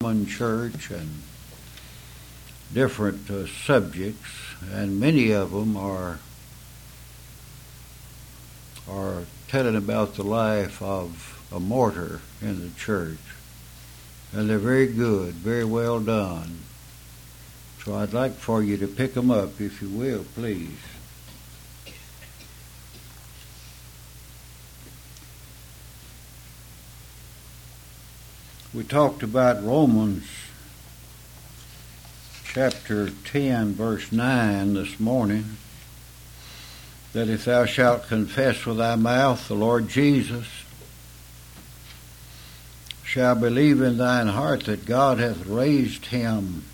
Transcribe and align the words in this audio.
Church 0.00 0.92
and 0.92 1.22
different 2.72 3.28
uh, 3.28 3.48
subjects, 3.48 4.28
and 4.72 5.00
many 5.00 5.32
of 5.32 5.50
them 5.50 5.76
are 5.76 6.20
are 8.88 9.24
telling 9.48 9.74
about 9.74 10.14
the 10.14 10.22
life 10.22 10.80
of 10.80 11.44
a 11.52 11.58
martyr 11.58 12.20
in 12.40 12.60
the 12.60 12.70
church, 12.78 13.18
and 14.32 14.48
they're 14.48 14.60
very 14.60 14.86
good, 14.86 15.34
very 15.34 15.64
well 15.64 15.98
done. 15.98 16.60
So 17.84 17.96
I'd 17.96 18.12
like 18.12 18.34
for 18.34 18.62
you 18.62 18.76
to 18.76 18.86
pick 18.86 19.14
them 19.14 19.32
up, 19.32 19.60
if 19.60 19.82
you 19.82 19.88
will, 19.88 20.24
please. 20.36 20.78
We 28.74 28.84
talked 28.84 29.22
about 29.22 29.64
Romans 29.64 30.24
chapter 32.44 33.08
10, 33.08 33.72
verse 33.72 34.12
9 34.12 34.74
this 34.74 35.00
morning, 35.00 35.56
that 37.14 37.30
if 37.30 37.46
thou 37.46 37.64
shalt 37.64 38.08
confess 38.08 38.66
with 38.66 38.76
thy 38.76 38.94
mouth 38.96 39.48
the 39.48 39.54
Lord 39.54 39.88
Jesus, 39.88 40.46
shall 43.02 43.36
believe 43.36 43.80
in 43.80 43.96
thine 43.96 44.26
heart 44.26 44.64
that 44.64 44.84
God 44.84 45.18
hath 45.18 45.46
raised 45.46 46.04
him 46.06 46.64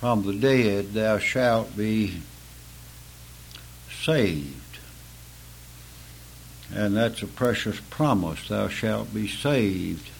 from 0.00 0.24
the 0.24 0.32
dead, 0.32 0.94
thou 0.94 1.18
shalt 1.18 1.76
be 1.76 2.22
saved. 4.02 4.78
And 6.74 6.96
that's 6.96 7.22
a 7.22 7.28
precious 7.28 7.78
promise. 7.88 8.48
Thou 8.48 8.66
shalt 8.66 9.14
be 9.14 9.28
saved. 9.28 10.10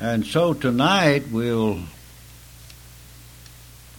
And 0.00 0.24
so 0.24 0.54
tonight 0.54 1.24
we'll 1.30 1.78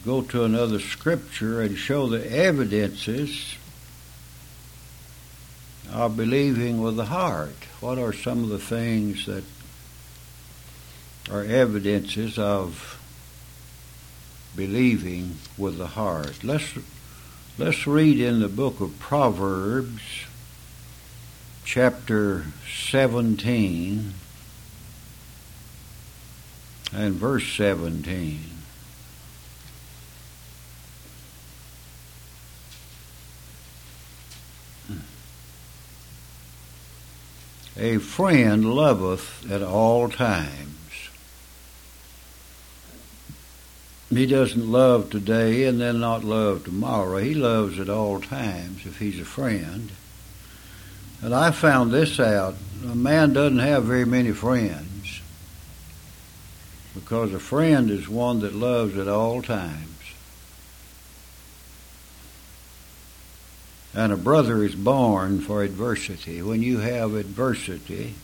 go 0.04 0.22
to 0.22 0.42
another 0.42 0.80
scripture 0.80 1.62
and 1.62 1.78
show 1.78 2.08
the 2.08 2.28
evidences 2.28 3.54
of 5.92 6.16
believing 6.16 6.82
with 6.82 6.96
the 6.96 7.04
heart. 7.04 7.54
What 7.78 8.00
are 8.00 8.12
some 8.12 8.42
of 8.42 8.48
the 8.48 8.58
things 8.58 9.26
that 9.26 9.44
are 11.30 11.44
evidences 11.44 12.36
of 12.36 12.98
believing 14.56 15.36
with 15.56 15.78
the 15.78 15.86
heart? 15.86 16.42
Let's 16.42 16.74
let's 17.58 17.86
read 17.86 18.18
in 18.18 18.40
the 18.40 18.48
book 18.48 18.80
of 18.80 18.98
Proverbs 18.98 20.02
chapter 21.64 22.46
17 22.68 24.14
and 26.94 27.14
verse 27.14 27.46
17. 27.56 28.40
A 37.78 37.98
friend 37.98 38.74
loveth 38.74 39.50
at 39.50 39.62
all 39.62 40.10
times. 40.10 40.68
He 44.10 44.26
doesn't 44.26 44.70
love 44.70 45.08
today 45.08 45.64
and 45.64 45.80
then 45.80 45.98
not 45.98 46.22
love 46.22 46.64
tomorrow. 46.64 47.16
He 47.16 47.34
loves 47.34 47.78
at 47.78 47.88
all 47.88 48.20
times 48.20 48.84
if 48.84 48.98
he's 48.98 49.18
a 49.18 49.24
friend. 49.24 49.90
And 51.22 51.34
I 51.34 51.50
found 51.50 51.92
this 51.92 52.20
out. 52.20 52.56
A 52.84 52.94
man 52.94 53.32
doesn't 53.32 53.60
have 53.60 53.84
very 53.84 54.04
many 54.04 54.32
friends 54.32 54.91
because 56.94 57.32
a 57.32 57.38
friend 57.38 57.90
is 57.90 58.08
one 58.08 58.40
that 58.40 58.54
loves 58.54 58.96
at 58.96 59.08
all 59.08 59.42
times. 59.42 59.88
And 63.94 64.12
a 64.12 64.16
brother 64.16 64.64
is 64.64 64.74
born 64.74 65.40
for 65.40 65.62
adversity. 65.62 66.40
When 66.40 66.62
you 66.62 66.78
have 66.78 67.14
adversity, 67.14 68.14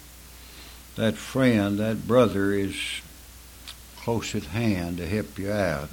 that 0.96 1.16
friend, 1.16 1.78
that 1.78 2.06
brother 2.06 2.52
is 2.52 2.76
close 3.96 4.34
at 4.34 4.44
hand 4.44 4.96
to 4.96 5.06
help 5.06 5.38
you 5.38 5.52
out. 5.52 5.90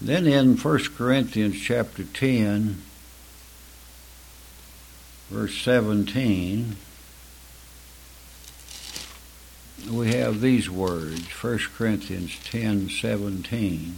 Then 0.00 0.26
in 0.26 0.56
1 0.56 0.78
Corinthians 0.96 1.60
chapter 1.60 2.04
10, 2.04 2.82
verse 5.28 5.56
17, 5.58 6.76
we 9.88 10.12
have 10.12 10.40
these 10.40 10.68
words 10.68 11.28
1 11.42 11.58
Corinthians 11.76 12.38
10 12.44 12.88
17. 12.88 13.94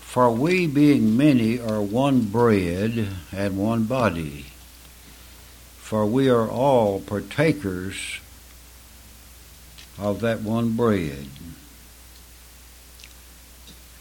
For 0.00 0.30
we, 0.30 0.66
being 0.66 1.16
many, 1.16 1.60
are 1.60 1.82
one 1.82 2.22
bread 2.22 3.08
and 3.32 3.58
one 3.58 3.84
body, 3.84 4.46
for 5.76 6.06
we 6.06 6.28
are 6.30 6.48
all 6.48 7.00
partakers 7.00 8.18
of 9.98 10.20
that 10.20 10.40
one 10.40 10.74
bread. 10.76 11.26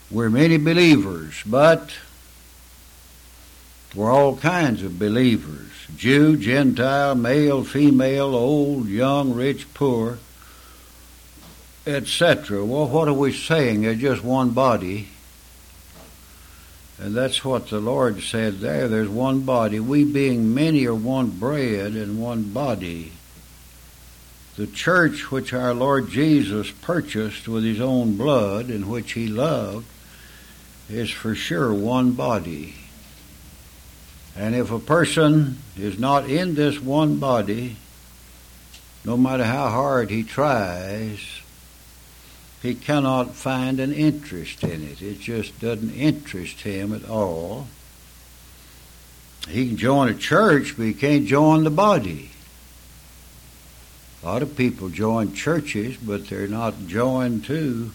We're 0.10 0.30
many 0.30 0.58
believers, 0.58 1.42
but 1.46 1.96
we're 3.94 4.12
all 4.12 4.38
kinds 4.38 4.84
of 4.84 5.00
believers 5.00 5.75
Jew, 5.96 6.36
Gentile, 6.38 7.16
male, 7.16 7.64
female, 7.64 8.36
old, 8.36 8.88
young, 8.88 9.34
rich, 9.34 9.72
poor, 9.74 10.18
etc. 11.86 12.66
Well, 12.66 12.88
what 12.88 13.08
are 13.08 13.14
we 13.14 13.32
saying? 13.32 13.82
They're 13.82 13.96
just 13.96 14.24
one 14.24 14.52
body. 14.52 15.10
And 16.98 17.14
that's 17.14 17.44
what 17.44 17.70
the 17.70 17.80
Lord 17.80 18.22
said 18.22 18.60
there. 18.60 18.88
There's 18.88 19.10
one 19.10 19.42
body. 19.42 19.80
We, 19.80 20.06
being 20.06 20.54
many, 20.54 20.86
are 20.88 20.96
one 20.96 21.30
bread 21.30 21.94
and 21.94 22.22
one 22.22 22.54
body. 22.54 23.12
The 24.56 24.68
church 24.68 25.30
which 25.32 25.54
our 25.54 25.74
Lord 25.74 26.10
Jesus 26.10 26.72
purchased 26.72 27.48
with 27.48 27.66
his 27.66 27.82
own 27.82 28.16
blood 28.16 28.70
and 28.70 28.90
which 28.90 29.12
he 29.12 29.28
loved 29.28 29.86
is 30.90 31.12
for 31.12 31.36
sure 31.36 31.74
one 31.74 32.14
body. 32.14 32.76
And 34.36 34.54
if 34.54 34.72
a 34.72 34.80
person 34.80 35.60
is 35.78 35.98
not 35.98 36.30
in 36.30 36.56
this 36.56 36.82
one 36.82 37.18
body, 37.18 37.78
no 39.06 39.16
matter 39.16 39.46
how 39.46 39.70
hard 39.70 40.10
he 40.10 40.24
tries, 40.24 41.20
he 42.62 42.76
cannot 42.76 43.36
find 43.36 43.80
an 43.80 43.94
interest 43.94 44.64
in 44.64 44.84
it. 44.84 45.02
It 45.02 45.20
just 45.20 45.60
doesn't 45.60 45.94
interest 45.94 46.62
him 46.62 46.94
at 46.94 47.08
all. 47.08 47.68
He 49.48 49.68
can 49.68 49.78
join 49.78 50.10
a 50.10 50.16
church, 50.16 50.76
but 50.76 50.84
he 50.84 50.94
can't 50.94 51.28
join 51.28 51.64
the 51.64 51.70
body. 51.70 52.32
A 54.24 54.26
lot 54.26 54.42
of 54.42 54.58
people 54.58 54.90
join 54.90 55.34
churches, 55.34 55.98
but 55.98 56.28
they're 56.28 56.48
not 56.48 56.88
joined 56.88 57.46
to 57.46 57.92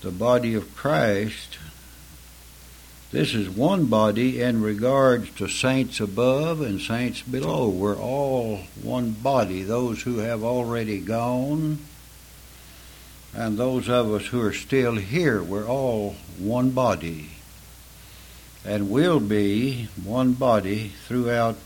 the 0.00 0.10
body 0.10 0.54
of 0.54 0.74
Christ. 0.74 1.58
This 3.12 3.34
is 3.34 3.50
one 3.50 3.86
body 3.86 4.40
in 4.40 4.62
regards 4.62 5.30
to 5.36 5.48
saints 5.48 5.98
above 5.98 6.60
and 6.60 6.80
saints 6.80 7.22
below. 7.22 7.68
We're 7.68 7.98
all 7.98 8.60
one 8.80 9.10
body. 9.12 9.64
Those 9.64 10.02
who 10.02 10.18
have 10.18 10.44
already 10.44 11.00
gone 11.00 11.78
and 13.34 13.56
those 13.56 13.88
of 13.88 14.12
us 14.12 14.26
who 14.26 14.40
are 14.42 14.52
still 14.52 14.96
here, 14.96 15.42
we're 15.42 15.66
all 15.66 16.16
one 16.38 16.70
body. 16.70 17.30
And 18.64 18.90
will 18.90 19.20
be 19.20 19.88
one 20.04 20.34
body 20.34 20.92
throughout 21.06 21.56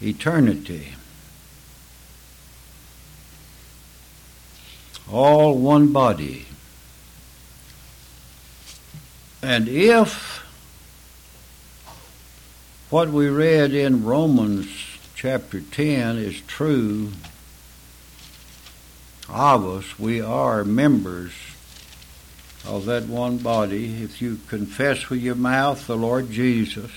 eternity. 0.00 0.94
All 5.10 5.58
one 5.58 5.92
body. 5.92 6.46
And 9.44 9.68
if 9.68 10.42
what 12.88 13.10
we 13.10 13.28
read 13.28 13.74
in 13.74 14.02
Romans 14.02 14.66
chapter 15.14 15.60
10 15.60 16.16
is 16.16 16.40
true, 16.40 17.10
of 19.28 19.66
us, 19.66 19.98
we 19.98 20.22
are 20.22 20.64
members 20.64 21.32
of 22.66 22.86
that 22.86 23.04
one 23.04 23.36
body. 23.36 24.02
If 24.02 24.22
you 24.22 24.38
confess 24.48 25.10
with 25.10 25.20
your 25.20 25.34
mouth 25.34 25.86
the 25.86 25.94
Lord 25.94 26.30
Jesus, 26.30 26.90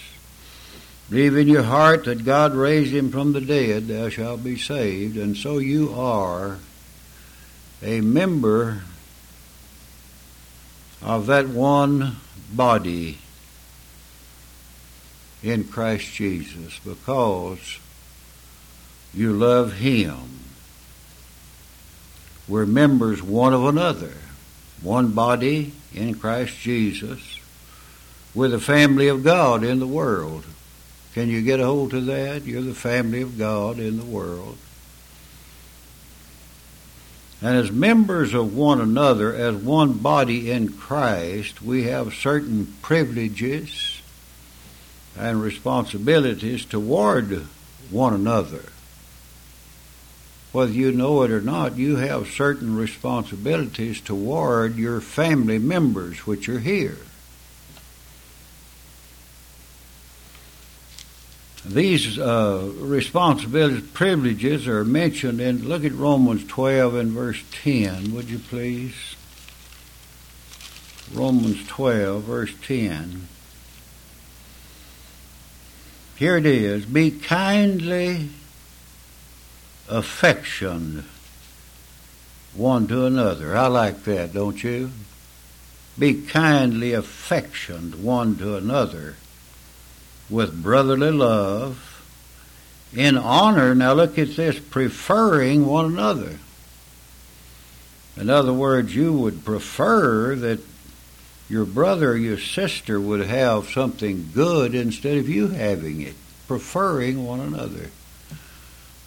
believe 1.10 1.36
in 1.36 1.50
your 1.50 1.64
heart 1.64 2.06
that 2.06 2.24
God 2.24 2.54
raised 2.54 2.94
him 2.94 3.12
from 3.12 3.34
the 3.34 3.42
dead, 3.42 3.90
thou 3.90 4.08
shalt 4.08 4.42
be 4.42 4.58
saved. 4.58 5.18
And 5.18 5.36
so 5.36 5.58
you 5.58 5.94
are 5.94 6.60
a 7.84 8.00
member 8.00 8.84
of 11.02 11.28
that 11.28 11.48
one 11.48 12.18
body 12.54 13.18
in 15.44 15.64
Christ 15.66 16.14
Jesus 16.14 16.80
because 16.80 17.80
you 19.14 19.34
love 19.34 19.74
Him. 19.74 20.18
We're 22.48 22.66
members 22.66 23.22
one 23.22 23.54
of 23.54 23.66
another, 23.66 24.14
one 24.82 25.12
body 25.12 25.74
in 25.94 26.16
Christ 26.16 26.58
Jesus. 26.60 27.40
We're 28.34 28.48
the 28.50 28.60
family 28.60 29.08
of 29.08 29.24
God 29.24 29.64
in 29.64 29.80
the 29.80 29.88
world. 29.88 30.46
Can 31.14 31.30
you 31.30 31.42
get 31.42 31.60
a 31.60 31.66
hold 31.66 31.94
of 31.94 32.06
that? 32.06 32.46
You're 32.46 32.62
the 32.62 32.76
family 32.76 33.22
of 33.22 33.38
God 33.38 33.80
in 33.80 33.98
the 33.98 34.06
world. 34.06 34.58
And 37.42 37.56
as 37.56 37.72
members 37.72 38.34
of 38.34 38.56
one 38.56 38.82
another, 38.82 39.34
as 39.34 39.56
one 39.56 39.94
body 39.94 40.50
in 40.50 40.70
Christ, 40.70 41.62
we 41.62 41.84
have 41.84 42.16
certain 42.16 42.74
privileges 42.82 44.02
and 45.18 45.42
responsibilities 45.42 46.66
toward 46.66 47.48
one 47.92 48.14
another. 48.14 48.64
Whether 50.52 50.72
you 50.72 50.92
know 50.92 51.22
it 51.24 51.32
or 51.32 51.42
not, 51.42 51.78
you 51.78 51.98
have 51.98 52.32
certain 52.32 52.76
responsibilities 52.76 54.02
toward 54.02 54.76
your 54.76 55.02
family 55.02 55.60
members 55.60 56.26
which 56.26 56.50
are 56.50 56.60
here. 56.60 56.98
These 61.68 62.18
uh, 62.18 62.72
responsibilities, 62.78 63.90
privileges 63.92 64.68
are 64.68 64.86
mentioned 64.86 65.42
in, 65.42 65.68
look 65.68 65.84
at 65.84 65.92
Romans 65.92 66.46
12 66.48 66.96
and 66.96 67.12
verse 67.12 67.44
10, 67.64 68.14
would 68.14 68.30
you 68.30 68.40
please? 68.40 68.94
Romans 71.14 71.66
12, 71.68 72.24
verse 72.24 72.54
10. 72.66 73.28
Here 76.16 76.38
it 76.38 76.46
is 76.46 76.86
Be 76.86 77.12
kindly 77.12 78.30
affectioned 79.90 81.04
one 82.56 82.88
to 82.88 83.06
another. 83.06 83.58
I 83.58 83.68
like 83.68 84.04
that, 84.06 84.34
don't 84.34 84.64
you? 84.64 84.92
Be 86.00 86.22
kindly 86.22 86.94
affectioned 86.94 88.04
one 88.04 88.38
to 88.38 88.56
another 88.56 89.16
with 90.30 90.62
brotherly 90.62 91.12
love, 91.12 91.84
in 92.94 93.18
honor, 93.18 93.76
now 93.76 93.94
look 93.94 94.18
at 94.18 94.36
this, 94.36 94.60
preferring 94.60 95.66
one 95.66 95.86
another. 95.86 96.40
In 98.16 98.30
other 98.30 98.54
words, 98.54 98.96
you 98.96 99.14
would 99.14 99.46
prefer 99.46 100.36
that 100.36 100.60
your 101.50 101.66
brother 101.66 102.12
or 102.12 102.18
your 102.18 102.40
sister 102.40 103.00
would 103.00 103.26
have 103.26 103.70
something 103.70 104.30
good 104.34 104.74
instead 104.74 105.18
of 105.18 105.30
you 105.30 105.50
having 105.50 106.02
it, 106.02 106.16
preferring 106.48 107.26
one 107.26 107.40
another. 107.40 107.92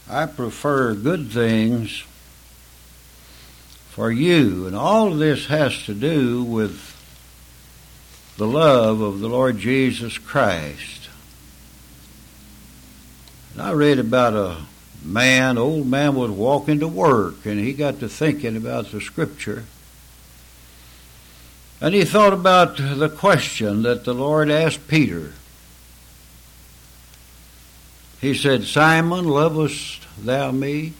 I 0.08 0.26
prefer 0.26 0.94
good 0.94 1.31
things 1.31 2.05
for 3.90 4.11
you, 4.11 4.66
and 4.66 4.76
all 4.76 5.11
this 5.11 5.46
has 5.46 5.84
to 5.84 5.94
do 5.94 6.43
with 6.43 6.96
the 8.37 8.46
love 8.46 9.00
of 9.00 9.20
the 9.20 9.28
Lord 9.28 9.58
Jesus 9.58 10.16
Christ. 10.16 11.00
And 13.52 13.62
I 13.62 13.73
read 13.73 13.99
about 13.99 14.35
a 14.35 14.56
man, 15.05 15.58
old 15.58 15.87
man 15.87 16.14
was 16.14 16.31
walking 16.31 16.81
to 16.81 16.88
work, 16.88 17.47
and 17.47 17.58
he 17.58 17.73
got 17.73 18.00
to 18.00 18.08
thinking 18.08 18.56
about 18.56 18.91
the 18.91 19.00
scripture. 19.00 19.64
And 21.81 21.94
he 21.94 22.05
thought 22.05 22.32
about 22.32 22.76
the 22.76 23.08
question 23.08 23.82
that 23.82 24.05
the 24.05 24.12
Lord 24.12 24.50
asked 24.50 24.87
Peter. 24.87 25.32
He 28.20 28.35
said, 28.35 28.64
Simon, 28.64 29.26
lovest 29.26 30.06
thou 30.23 30.50
me? 30.50 30.93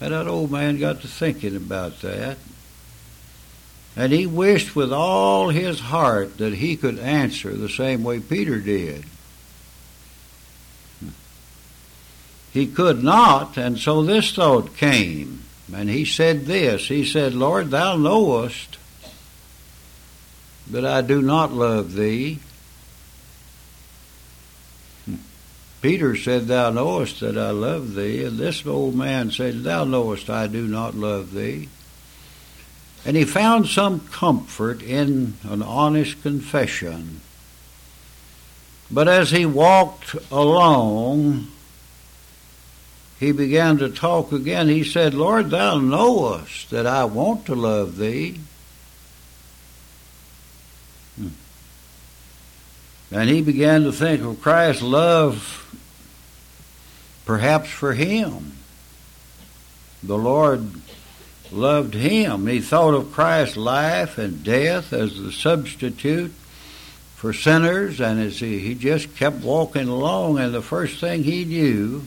And 0.00 0.14
that 0.14 0.28
old 0.28 0.52
man 0.52 0.78
got 0.78 1.00
to 1.00 1.08
thinking 1.08 1.56
about 1.56 2.00
that. 2.00 2.38
And 3.96 4.12
he 4.12 4.24
wished 4.24 4.76
with 4.76 4.92
all 4.92 5.48
his 5.48 5.80
heart 5.80 6.38
that 6.38 6.54
he 6.54 6.76
could 6.76 6.98
answer 7.00 7.52
the 7.52 7.68
same 7.68 8.04
way 8.04 8.20
Peter 8.20 8.60
did. 8.60 9.04
He 12.52 12.66
could 12.66 13.02
not, 13.04 13.56
and 13.56 13.78
so 13.78 14.02
this 14.02 14.34
thought 14.34 14.76
came. 14.76 15.44
And 15.72 15.88
he 15.88 16.04
said 16.04 16.46
this 16.46 16.88
He 16.88 17.04
said, 17.04 17.34
Lord, 17.34 17.70
thou 17.70 17.96
knowest 17.96 18.78
that 20.70 20.84
I 20.84 21.02
do 21.02 21.22
not 21.22 21.52
love 21.52 21.94
thee. 21.94 22.40
Peter 25.80 26.14
said, 26.14 26.46
Thou 26.46 26.70
knowest 26.70 27.20
that 27.20 27.38
I 27.38 27.50
love 27.50 27.94
thee. 27.94 28.24
And 28.24 28.38
this 28.38 28.66
old 28.66 28.94
man 28.94 29.30
said, 29.30 29.62
Thou 29.62 29.84
knowest 29.84 30.28
I 30.28 30.46
do 30.46 30.66
not 30.66 30.94
love 30.94 31.32
thee. 31.32 31.68
And 33.04 33.16
he 33.16 33.24
found 33.24 33.66
some 33.66 34.00
comfort 34.00 34.82
in 34.82 35.34
an 35.42 35.62
honest 35.62 36.20
confession. 36.22 37.22
But 38.90 39.08
as 39.08 39.30
he 39.30 39.46
walked 39.46 40.14
along, 40.30 41.48
he 43.20 43.32
began 43.32 43.76
to 43.78 43.90
talk 43.90 44.32
again. 44.32 44.68
He 44.68 44.82
said, 44.82 45.12
Lord, 45.12 45.50
thou 45.50 45.78
knowest 45.78 46.70
that 46.70 46.86
I 46.86 47.04
want 47.04 47.44
to 47.46 47.54
love 47.54 47.98
thee. 47.98 48.40
Hmm. 51.16 51.28
And 53.12 53.28
he 53.28 53.42
began 53.42 53.82
to 53.82 53.92
think 53.92 54.22
of 54.22 54.40
Christ's 54.40 54.82
love 54.82 55.58
perhaps 57.26 57.68
for 57.68 57.92
him. 57.92 58.52
The 60.02 60.16
Lord 60.16 60.80
loved 61.52 61.92
him. 61.92 62.46
He 62.46 62.60
thought 62.60 62.94
of 62.94 63.12
Christ's 63.12 63.58
life 63.58 64.16
and 64.16 64.42
death 64.42 64.94
as 64.94 65.20
the 65.20 65.30
substitute 65.30 66.32
for 67.16 67.34
sinners, 67.34 68.00
and 68.00 68.18
as 68.18 68.38
he, 68.38 68.60
he 68.60 68.74
just 68.74 69.14
kept 69.14 69.42
walking 69.42 69.88
along, 69.88 70.38
and 70.38 70.54
the 70.54 70.62
first 70.62 70.98
thing 71.00 71.22
he 71.22 71.44
knew, 71.44 72.02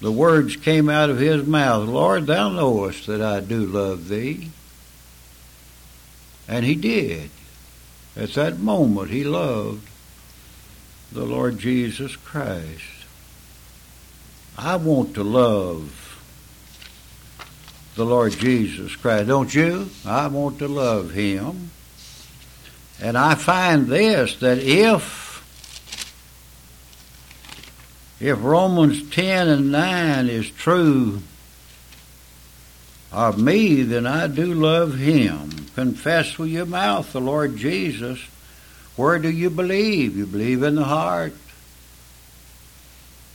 the 0.00 0.12
words 0.12 0.56
came 0.56 0.88
out 0.88 1.10
of 1.10 1.18
his 1.18 1.46
mouth, 1.46 1.88
Lord, 1.88 2.26
thou 2.26 2.48
knowest 2.48 3.06
that 3.06 3.20
I 3.20 3.40
do 3.40 3.66
love 3.66 4.08
thee. 4.08 4.50
And 6.48 6.64
he 6.64 6.74
did. 6.74 7.30
At 8.16 8.32
that 8.34 8.58
moment, 8.58 9.10
he 9.10 9.24
loved 9.24 9.88
the 11.12 11.24
Lord 11.24 11.58
Jesus 11.58 12.16
Christ. 12.16 12.82
I 14.56 14.76
want 14.76 15.14
to 15.14 15.22
love 15.22 15.96
the 17.94 18.04
Lord 18.04 18.32
Jesus 18.32 18.96
Christ, 18.96 19.28
don't 19.28 19.54
you? 19.54 19.90
I 20.06 20.28
want 20.28 20.58
to 20.58 20.68
love 20.68 21.12
him. 21.12 21.70
And 23.00 23.16
I 23.16 23.34
find 23.34 23.86
this 23.86 24.36
that 24.36 24.58
if 24.58 25.29
if 28.20 28.42
Romans 28.42 29.08
10 29.10 29.48
and 29.48 29.72
9 29.72 30.28
is 30.28 30.50
true 30.50 31.22
of 33.10 33.40
me, 33.40 33.82
then 33.82 34.06
I 34.06 34.26
do 34.26 34.52
love 34.52 34.98
him. 34.98 35.50
Confess 35.74 36.38
with 36.38 36.50
your 36.50 36.66
mouth 36.66 37.12
the 37.12 37.20
Lord 37.20 37.56
Jesus. 37.56 38.20
Where 38.96 39.18
do 39.18 39.30
you 39.30 39.48
believe? 39.48 40.16
You 40.16 40.26
believe 40.26 40.62
in 40.62 40.74
the 40.74 40.84
heart. 40.84 41.34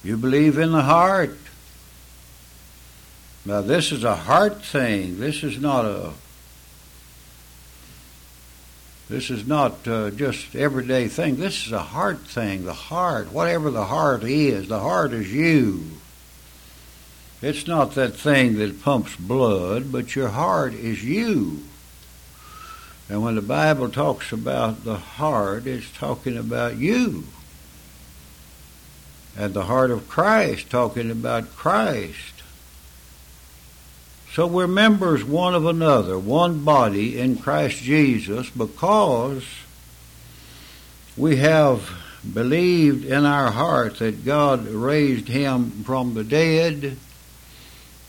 You 0.04 0.18
believe 0.18 0.60
in 0.60 0.72
the 0.72 0.84
heart. 0.84 1.38
Now, 3.44 3.62
this 3.62 3.92
is 3.92 4.04
a 4.04 4.16
heart 4.16 4.64
thing. 4.64 5.20
This 5.20 5.44
is 5.44 5.60
not 5.60 5.86
a 5.86 6.14
this 9.08 9.30
is 9.30 9.46
not 9.46 9.88
uh, 9.88 10.10
just 10.12 10.56
everyday 10.56 11.08
thing. 11.08 11.36
This 11.36 11.68
is 11.68 11.72
a 11.72 11.80
heart 11.80 12.22
thing. 12.22 12.66
The 12.66 12.74
heart, 12.74 13.32
whatever 13.32 13.70
the 13.70 13.86
heart 13.86 14.24
is, 14.24 14.68
the 14.68 14.80
heart 14.80 15.14
is 15.14 15.32
you. 15.32 15.86
It's 17.42 17.68
not 17.68 17.94
that 17.94 18.16
thing 18.16 18.58
that 18.58 18.82
pumps 18.82 19.16
blood, 19.16 19.92
but 19.92 20.16
your 20.16 20.30
heart 20.30 20.74
is 20.74 21.04
you. 21.04 21.64
And 23.08 23.22
when 23.22 23.36
the 23.36 23.42
Bible 23.42 23.90
talks 23.90 24.32
about 24.32 24.84
the 24.84 24.98
heart, 24.98 25.68
it's 25.68 25.92
talking 25.92 26.38
about 26.38 26.78
you. 26.78 27.26
And 29.38 29.54
the 29.54 29.66
heart 29.66 29.92
of 29.92 30.10
Christ, 30.10 30.72
talking 30.72 31.12
about 31.12 31.56
Christ. 31.56 32.35
So 34.36 34.46
we're 34.46 34.68
members 34.68 35.24
one 35.24 35.56
of 35.56 35.66
another, 35.66 36.20
one 36.20 36.66
body 36.66 37.18
in 37.18 37.38
Christ 37.38 37.78
Jesus, 37.78 38.50
because 38.50 39.46
we 41.16 41.38
have 41.38 41.90
believed 42.34 43.06
in 43.06 43.26
our 43.26 43.52
heart 43.52 44.00
that 44.00 44.26
God 44.26 44.68
raised 44.68 45.30
him 45.30 45.72
from 45.86 46.16
the 46.16 46.26
dead, 46.26 46.98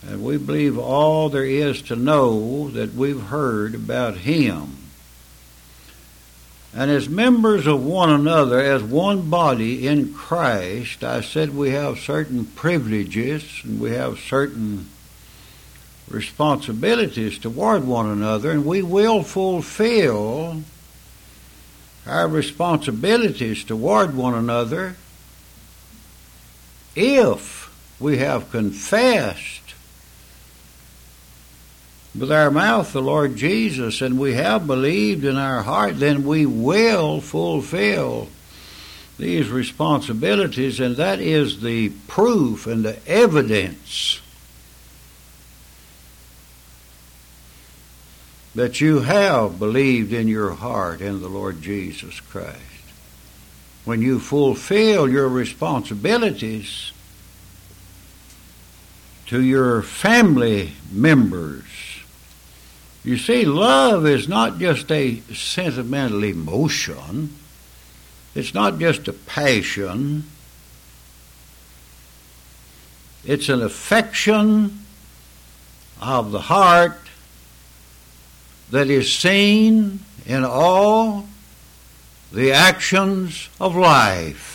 and 0.04 0.25
we 0.25 0.37
believe 0.37 0.76
all 0.76 1.28
there 1.28 1.45
is 1.45 1.80
to 1.83 1.95
know 1.95 2.71
that 2.71 2.95
we've 2.95 3.23
heard 3.23 3.76
about 3.76 4.16
him. 4.16 4.78
And 6.75 6.90
as 6.90 7.09
members 7.09 7.68
of 7.68 7.87
one 7.87 8.11
another, 8.11 8.59
as 8.59 8.83
one 8.83 9.30
body 9.30 9.87
in 9.87 10.12
Christ, 10.12 11.04
I 11.04 11.21
said 11.21 11.54
we 11.54 11.71
have 11.71 12.00
certain 12.00 12.47
privileges 12.47 13.45
and 13.62 13.78
we 13.78 13.92
have 13.92 14.18
certain 14.18 14.88
responsibilities 16.08 17.38
toward 17.38 17.84
one 17.84 18.06
another, 18.06 18.50
and 18.50 18.64
we 18.64 18.82
will 18.82 19.22
fulfill 19.22 20.62
our 22.06 22.28
responsibilities 22.28 23.64
toward 23.64 24.14
one 24.14 24.34
another 24.34 24.96
if 26.94 27.70
we 28.00 28.18
have 28.18 28.50
confessed 28.50 29.75
with 32.18 32.32
our 32.32 32.50
mouth 32.50 32.92
the 32.92 33.02
Lord 33.02 33.36
Jesus 33.36 34.00
and 34.00 34.18
we 34.18 34.34
have 34.34 34.66
believed 34.66 35.25
in 35.25 35.36
our 35.36 35.62
heart, 35.62 35.98
then 35.98 36.25
we 36.25 36.46
will 36.46 37.20
fulfill 37.20 38.28
these 39.18 39.48
responsibilities, 39.48 40.78
and 40.78 40.96
that 40.96 41.20
is 41.20 41.60
the 41.62 41.90
proof 42.06 42.66
and 42.66 42.84
the 42.84 42.98
evidence 43.08 44.20
that 48.56 48.80
you 48.80 49.00
have 49.00 49.58
believed 49.58 50.14
in 50.14 50.26
your 50.26 50.54
heart 50.54 51.02
in 51.02 51.20
the 51.20 51.28
Lord 51.28 51.60
Jesus 51.60 52.20
Christ. 52.20 52.56
When 53.84 54.00
you 54.00 54.18
fulfill 54.18 55.10
your 55.10 55.28
responsibilities 55.28 56.90
to 59.26 59.42
your 59.42 59.82
family 59.82 60.72
members, 60.90 61.64
you 63.04 63.18
see, 63.18 63.44
love 63.44 64.06
is 64.06 64.26
not 64.26 64.58
just 64.58 64.90
a 64.90 65.20
sentimental 65.34 66.25
emotion. 66.25 67.36
It's 68.34 68.54
not 68.54 68.78
just 68.78 69.06
a 69.06 69.12
passion. 69.12 70.25
It's 73.22 73.50
an 73.50 73.60
affection 73.62 74.80
of 76.00 76.30
the 76.32 76.40
heart 76.40 77.05
that 78.70 78.90
is 78.90 79.12
seen 79.12 80.00
in 80.26 80.44
all 80.44 81.26
the 82.32 82.52
actions 82.52 83.49
of 83.61 83.76
life. 83.76 84.54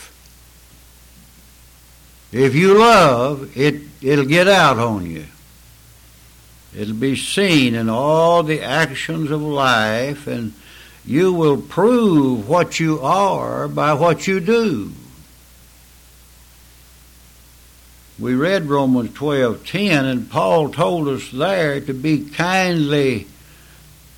If 2.32 2.56
you 2.56 2.78
love, 2.78 3.58
it, 3.58 3.82
it'll 4.02 4.26
get 4.26 4.48
out 4.48 4.80
on 4.80 5.06
you. 5.06 5.26
It'll 6.76 6.96
be 6.96 7.16
seen 7.16 7.76
in 7.76 7.90
all 7.90 8.44
the 8.44 8.62
actions 8.62 9.32
of 9.32 9.42
life, 9.42 10.28
and 10.28 10.54
you 11.06 11.34
will 11.34 11.58
prove 11.58 12.48
what 12.48 12.80
you 12.80 13.02
are 13.02 13.68
by 13.68 13.94
what 13.94 14.28
you 14.28 14.40
do. 14.40 14.94
We 18.20 18.36
read 18.36 18.70
Romans 18.70 19.10
12:10 19.12 20.06
and 20.06 20.30
Paul 20.30 20.70
told 20.70 21.08
us 21.08 21.32
there 21.32 21.82
to 21.82 21.94
be 21.94 22.20
kindly 22.20 23.26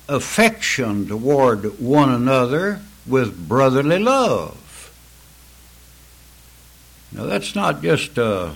affection 0.08 1.06
toward 1.06 1.78
one 1.80 2.10
another 2.10 2.80
with 3.06 3.48
brotherly 3.48 3.98
love. 3.98 4.92
Now 7.12 7.24
that's 7.24 7.54
not 7.54 7.82
just 7.82 8.18
a 8.18 8.52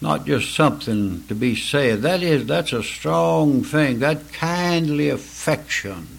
not 0.00 0.26
just 0.26 0.54
something 0.54 1.22
to 1.28 1.34
be 1.34 1.54
said. 1.54 2.02
That 2.02 2.24
is, 2.24 2.46
that's 2.46 2.72
a 2.72 2.82
strong 2.82 3.62
thing. 3.62 4.00
That 4.00 4.32
kindly 4.32 5.08
affection 5.08 6.18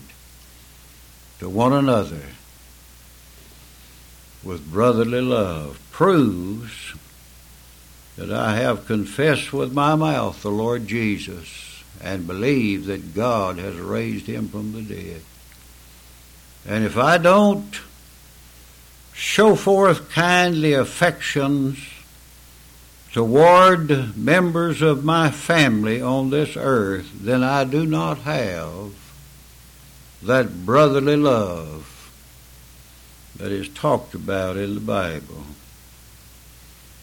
to 1.39 1.49
one 1.49 1.73
another 1.73 2.21
with 4.41 4.71
brotherly 4.71 5.19
love 5.19 5.79
proves 5.91 6.95
that 8.15 8.31
I 8.31 8.55
have 8.55 8.85
confessed 8.85 9.51
with 9.51 9.73
my 9.73 9.95
mouth 9.95 10.41
the 10.41 10.51
Lord 10.51 10.87
Jesus 10.87 11.62
and 12.03 12.27
believe 12.27 12.85
that 12.85 13.15
God 13.15 13.57
has 13.57 13.75
raised 13.75 14.27
him 14.27 14.49
from 14.49 14.73
the 14.73 14.81
dead. 14.81 15.21
And 16.67 16.83
if 16.83 16.97
I 16.97 17.17
don't 17.17 17.79
show 19.13 19.55
forth 19.55 20.11
kindly 20.11 20.73
affections 20.73 21.79
toward 23.13 24.17
members 24.17 24.81
of 24.81 25.05
my 25.05 25.31
family 25.31 26.01
on 26.01 26.29
this 26.29 26.57
earth, 26.57 27.09
then 27.13 27.41
I 27.41 27.63
do 27.63 27.85
not 27.85 28.19
have 28.19 28.91
that 30.23 30.65
brotherly 30.65 31.15
love 31.15 32.11
that 33.37 33.51
is 33.51 33.69
talked 33.69 34.13
about 34.13 34.57
in 34.57 34.75
the 34.75 34.81
Bible. 34.81 35.43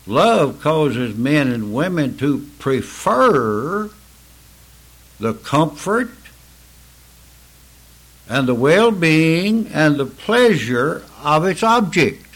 Love 0.07 0.61
causes 0.61 1.17
men 1.17 1.49
and 1.49 1.73
women 1.73 2.17
to 2.19 2.47
prefer 2.59 3.91
the 5.21 5.35
comfort 5.35 6.11
and 8.29 8.49
the 8.49 8.55
well 8.55 8.91
being 8.91 9.69
and 9.69 9.97
the 9.97 10.07
pleasure 10.07 11.05
of 11.23 11.45
its 11.45 11.63
object. 11.63 12.27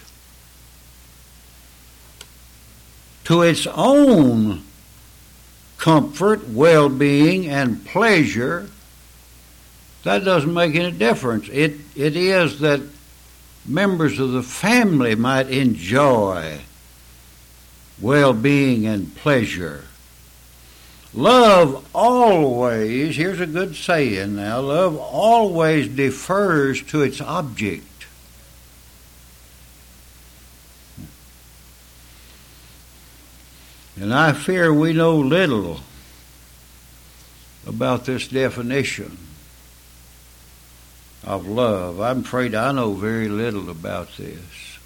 to 3.25 3.43
its 3.43 3.67
own 3.67 4.63
comfort, 5.79 6.49
well 6.49 6.89
being, 6.89 7.49
and 7.49 7.85
pleasure, 7.85 8.69
that 10.05 10.25
doesn't 10.25 10.53
make 10.53 10.75
any 10.75 10.93
difference. 10.93 11.49
It, 11.49 11.77
it 11.97 12.17
is 12.17 12.61
that 12.61 12.81
members 13.67 14.19
of 14.19 14.33
the 14.33 14.43
family 14.43 15.15
might 15.15 15.49
enjoy 15.49 16.61
well 18.01 18.35
being 18.35 18.87
and 18.87 19.15
pleasure. 19.17 19.85
Love 21.15 21.87
always, 21.95 23.17
here's 23.17 23.41
a 23.41 23.47
good 23.47 23.77
saying 23.77 24.35
now, 24.35 24.59
love 24.61 24.97
always 24.97 25.87
defers 25.87 26.83
to 26.83 27.03
its 27.03 27.21
object. 27.21 27.85
And 33.97 34.13
I 34.13 34.33
fear 34.33 34.75
we 34.75 34.93
know 34.93 35.17
little 35.17 35.81
about 37.65 38.07
this 38.07 38.27
definition 38.27 39.17
of 41.23 41.47
love. 41.47 42.01
I'm 42.01 42.21
afraid 42.21 42.57
I 42.57 42.73
know 42.73 42.95
very 42.95 43.29
little 43.29 43.71
about 43.71 44.17
this. 44.17 44.79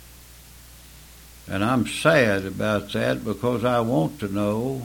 And 1.49 1.65
I'm 1.65 1.87
sad 1.87 2.45
about 2.45 2.93
that 2.93 3.25
because 3.25 3.65
I 3.65 3.81
want 3.81 4.21
to 4.21 4.29
know 4.29 4.83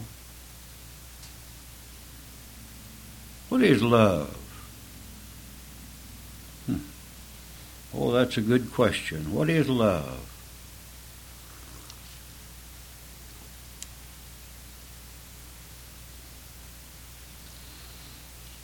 what 3.54 3.62
is 3.62 3.84
love? 3.84 4.36
Hmm. 6.66 6.78
Oh, 7.94 8.12
that's 8.12 8.36
a 8.36 8.42
good 8.42 8.74
question. 8.74 9.32
What 9.32 9.48
is 9.48 9.70
love? 9.70 10.28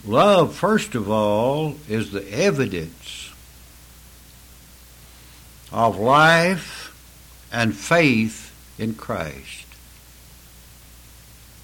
Love, 0.03 0.55
first 0.55 0.95
of 0.95 1.07
all, 1.07 1.75
is 1.87 2.11
the 2.11 2.27
evidence 2.33 3.31
of 5.71 5.99
life 5.99 6.95
and 7.51 7.75
faith 7.75 8.51
in 8.79 8.95
Christ. 8.95 9.68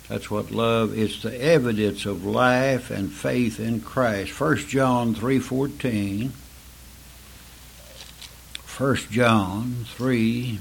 That's 0.07 0.29
what 0.29 0.51
love 0.51 0.95
is 0.97 1.21
the 1.21 1.41
evidence 1.41 2.05
of 2.05 2.25
life 2.25 2.91
and 2.91 3.11
faith 3.11 3.59
in 3.59 3.81
Christ. 3.81 4.39
1 4.39 4.67
John 4.67 5.15
3:14 5.15 6.31
1 8.77 8.95
John 9.09 9.85
3 9.95 10.59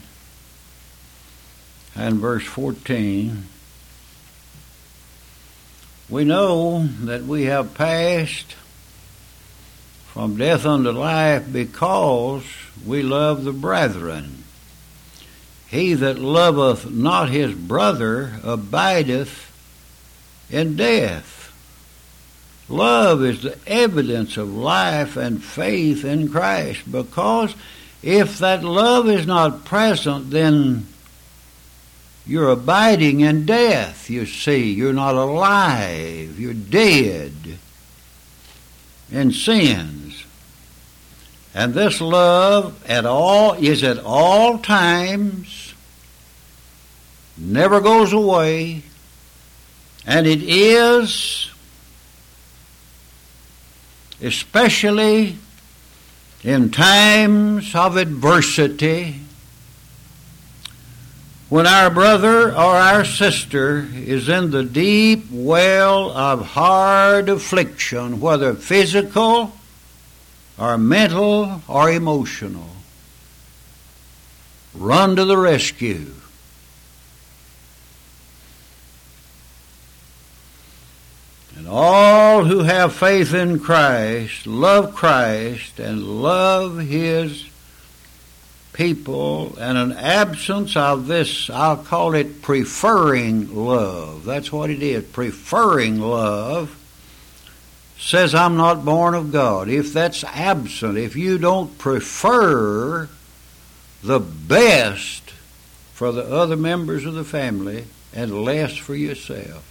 and 1.96 2.16
verse 2.16 2.44
14 2.44 3.48
we 6.08 6.24
know 6.24 6.86
that 7.02 7.24
we 7.24 7.44
have 7.44 7.74
passed 7.74 8.54
from 10.12 10.36
death 10.36 10.66
unto 10.66 10.90
life 10.90 11.50
because 11.50 12.44
we 12.86 13.02
love 13.02 13.44
the 13.44 13.52
brethren. 13.52 14.43
He 15.68 15.94
that 15.94 16.18
loveth 16.18 16.90
not 16.90 17.30
his 17.30 17.54
brother 17.54 18.40
abideth 18.42 19.50
in 20.50 20.76
death. 20.76 21.52
Love 22.68 23.22
is 23.22 23.42
the 23.42 23.58
evidence 23.66 24.36
of 24.36 24.54
life 24.54 25.16
and 25.16 25.42
faith 25.42 26.04
in 26.04 26.28
Christ 26.28 26.90
because 26.90 27.54
if 28.02 28.38
that 28.38 28.62
love 28.62 29.08
is 29.08 29.26
not 29.26 29.64
present, 29.64 30.30
then 30.30 30.86
you're 32.26 32.50
abiding 32.50 33.20
in 33.20 33.44
death, 33.44 34.08
you 34.08 34.24
see. 34.24 34.72
You're 34.72 34.94
not 34.94 35.14
alive. 35.14 36.40
You're 36.40 36.54
dead 36.54 37.32
in 39.12 39.32
sins. 39.32 40.03
And 41.54 41.72
this 41.72 42.00
love 42.00 42.84
at 42.84 43.06
all 43.06 43.52
is 43.52 43.84
at 43.84 43.98
all 43.98 44.58
times, 44.58 45.72
never 47.36 47.80
goes 47.80 48.12
away, 48.12 48.82
and 50.04 50.26
it 50.26 50.42
is 50.42 51.50
especially 54.20 55.36
in 56.42 56.70
times 56.70 57.74
of 57.74 57.96
adversity 57.96 59.20
when 61.48 61.66
our 61.66 61.90
brother 61.90 62.48
or 62.48 62.56
our 62.56 63.04
sister 63.04 63.86
is 63.94 64.28
in 64.28 64.50
the 64.50 64.64
deep 64.64 65.26
well 65.30 66.10
of 66.10 66.44
hard 66.46 67.28
affliction, 67.28 68.20
whether 68.20 68.54
physical 68.54 69.52
or 70.58 70.78
mental 70.78 71.62
or 71.66 71.90
emotional, 71.90 72.70
run 74.74 75.16
to 75.16 75.24
the 75.24 75.36
rescue. 75.36 76.12
And 81.56 81.68
all 81.68 82.44
who 82.44 82.60
have 82.60 82.94
faith 82.94 83.32
in 83.32 83.60
Christ 83.60 84.46
love 84.46 84.94
Christ 84.94 85.78
and 85.78 86.02
love 86.02 86.78
His 86.78 87.46
people, 88.72 89.56
and 89.58 89.78
an 89.78 89.92
absence 89.92 90.76
of 90.76 91.06
this, 91.06 91.48
I'll 91.48 91.76
call 91.76 92.14
it 92.14 92.42
preferring 92.42 93.54
love. 93.54 94.24
That's 94.24 94.50
what 94.50 94.68
it 94.68 94.82
is, 94.82 95.04
preferring 95.04 96.00
love 96.00 96.76
says 98.04 98.34
I'm 98.34 98.58
not 98.58 98.84
born 98.84 99.14
of 99.14 99.32
God, 99.32 99.70
if 99.70 99.94
that's 99.94 100.24
absent, 100.24 100.98
if 100.98 101.16
you 101.16 101.38
don't 101.38 101.78
prefer 101.78 103.08
the 104.02 104.20
best 104.20 105.30
for 105.94 106.12
the 106.12 106.24
other 106.24 106.56
members 106.56 107.06
of 107.06 107.14
the 107.14 107.24
family 107.24 107.86
and 108.12 108.44
less 108.44 108.76
for 108.76 108.94
yourself. 108.94 109.64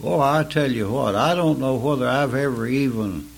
Well, 0.00 0.20
I 0.20 0.42
tell 0.42 0.70
you 0.70 0.90
what, 0.90 1.14
I 1.14 1.36
don't 1.36 1.60
know 1.60 1.76
whether 1.76 2.08
I've 2.08 2.34
ever 2.34 2.66
even 2.66 3.30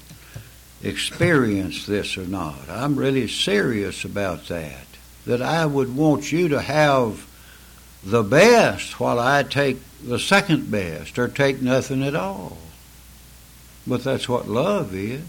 experienced 0.83 1.87
this 1.87 2.17
or 2.17 2.25
not. 2.25 2.71
I'm 2.71 2.97
really 2.97 3.29
serious 3.29 4.07
about 4.07 4.49
that. 4.49 4.87
That 5.27 5.43
I 5.43 5.67
would 5.67 5.95
want 5.95 6.33
you 6.33 6.49
to 6.49 6.63
have 6.63 7.27
the 8.03 8.23
best 8.23 8.99
while 8.99 9.19
I 9.19 9.43
take 9.43 9.77
the 10.03 10.19
second 10.19 10.71
best 10.71 11.19
or 11.19 11.29
take 11.29 11.61
nothing 11.61 12.03
at 12.03 12.17
all. 12.17 12.57
But 13.89 14.05
that's 14.05 14.29
what 14.29 14.47
love 14.47 14.95
is, 14.95 15.23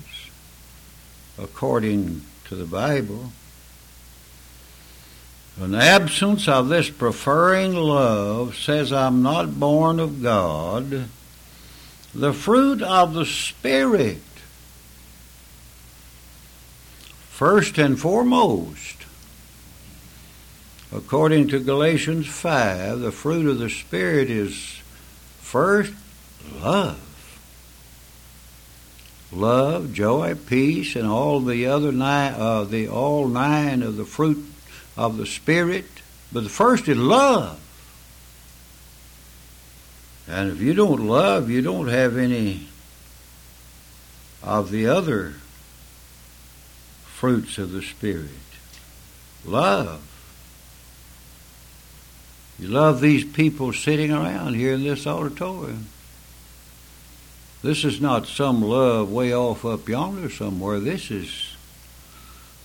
according 1.37 2.23
to 2.49 2.55
the 2.55 2.65
Bible. 2.65 3.31
An 5.57 5.73
absence 5.73 6.45
of 6.49 6.67
this 6.67 6.89
preferring 6.89 7.73
love 7.73 8.57
says, 8.57 8.91
I'm 8.91 9.23
not 9.23 9.61
born 9.61 10.01
of 10.01 10.21
God. 10.21 11.05
The 12.13 12.33
fruit 12.33 12.81
of 12.81 13.13
the 13.13 13.25
Spirit, 13.25 14.21
first 17.29 17.77
and 17.77 17.97
foremost, 17.97 19.05
according 20.91 21.47
to 21.49 21.59
Galatians 21.59 22.27
5, 22.27 22.99
the 22.99 23.11
fruit 23.13 23.47
of 23.47 23.59
the 23.59 23.69
Spirit 23.69 24.29
is 24.29 24.81
first 25.39 25.93
love 26.61 27.08
love, 29.31 29.93
joy, 29.93 30.35
peace, 30.35 30.95
and 30.95 31.07
all 31.07 31.39
the 31.39 31.67
other 31.67 31.91
nine, 31.91 32.33
uh, 32.33 32.63
the 32.63 32.87
all 32.87 33.27
nine 33.27 33.83
of 33.83 33.97
the 33.97 34.05
fruit 34.05 34.43
of 34.97 35.17
the 35.17 35.25
Spirit. 35.25 35.85
But 36.31 36.43
the 36.43 36.49
first 36.49 36.87
is 36.87 36.97
love. 36.97 37.59
And 40.27 40.51
if 40.51 40.61
you 40.61 40.73
don't 40.73 41.07
love, 41.07 41.49
you 41.49 41.61
don't 41.61 41.87
have 41.87 42.17
any 42.17 42.67
of 44.43 44.69
the 44.69 44.87
other 44.87 45.33
fruits 47.05 47.57
of 47.57 47.71
the 47.71 47.81
Spirit. 47.81 48.29
Love. 49.45 50.01
You 52.59 52.67
love 52.67 53.01
these 53.01 53.23
people 53.23 53.73
sitting 53.73 54.11
around 54.11 54.53
here 54.53 54.73
in 54.73 54.83
this 54.83 55.07
auditorium. 55.07 55.87
This 57.61 57.83
is 57.83 57.99
not 57.99 58.25
some 58.25 58.61
love 58.61 59.11
way 59.11 59.33
off 59.33 59.65
up 59.65 59.89
yonder 59.89 60.29
somewhere. 60.29 60.79
This 60.79 61.11
is 61.11 61.55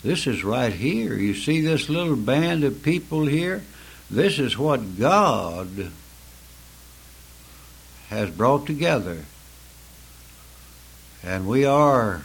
this 0.04 0.26
is 0.26 0.44
right 0.44 0.72
here. 0.72 1.14
You 1.14 1.34
see 1.34 1.62
this 1.62 1.88
little 1.88 2.16
band 2.16 2.62
of 2.62 2.82
people 2.82 3.26
here? 3.26 3.62
This 4.10 4.38
is 4.38 4.58
what 4.58 4.98
God 4.98 5.90
has 8.10 8.30
brought 8.30 8.66
together. 8.66 9.24
And 11.22 11.48
we 11.48 11.64
are 11.64 12.22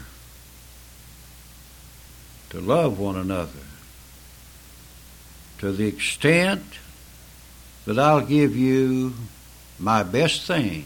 to 2.50 2.60
love 2.60 3.00
one 3.00 3.16
another 3.16 3.64
to 5.60 5.72
the 5.72 5.88
extent 5.88 6.64
that 7.86 7.98
I'll 7.98 8.26
give 8.26 8.56
you 8.56 9.14
my 9.80 10.04
best 10.04 10.46
thing 10.46 10.86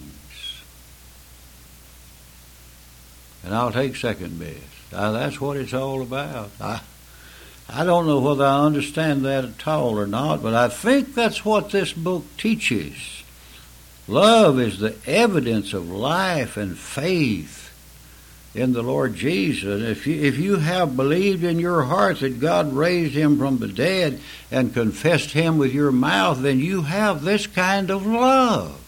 and 3.43 3.53
I'll 3.53 3.71
take 3.71 3.95
second 3.95 4.39
best. 4.39 4.91
That's 4.91 5.41
what 5.41 5.57
it's 5.57 5.73
all 5.73 6.01
about. 6.01 6.51
I, 6.61 6.81
I 7.69 7.83
don't 7.83 8.05
know 8.05 8.19
whether 8.19 8.45
I 8.45 8.65
understand 8.65 9.25
that 9.25 9.45
at 9.45 9.67
all 9.67 9.97
or 9.97 10.07
not, 10.07 10.43
but 10.43 10.53
I 10.53 10.69
think 10.69 11.15
that's 11.15 11.43
what 11.43 11.71
this 11.71 11.93
book 11.93 12.25
teaches. 12.37 13.23
Love 14.07 14.59
is 14.59 14.79
the 14.79 14.95
evidence 15.07 15.73
of 15.73 15.89
life 15.89 16.57
and 16.57 16.77
faith 16.77 17.63
in 18.53 18.73
the 18.73 18.83
Lord 18.83 19.15
Jesus. 19.15 19.81
If 19.81 20.05
you, 20.05 20.21
if 20.21 20.37
you 20.37 20.57
have 20.57 20.95
believed 20.95 21.43
in 21.43 21.59
your 21.59 21.83
heart 21.83 22.19
that 22.19 22.39
God 22.39 22.73
raised 22.73 23.15
him 23.15 23.37
from 23.37 23.57
the 23.57 23.67
dead 23.67 24.19
and 24.51 24.73
confessed 24.73 25.31
him 25.31 25.57
with 25.57 25.73
your 25.73 25.91
mouth, 25.91 26.41
then 26.41 26.59
you 26.59 26.83
have 26.83 27.23
this 27.23 27.47
kind 27.47 27.89
of 27.89 28.05
love. 28.05 28.79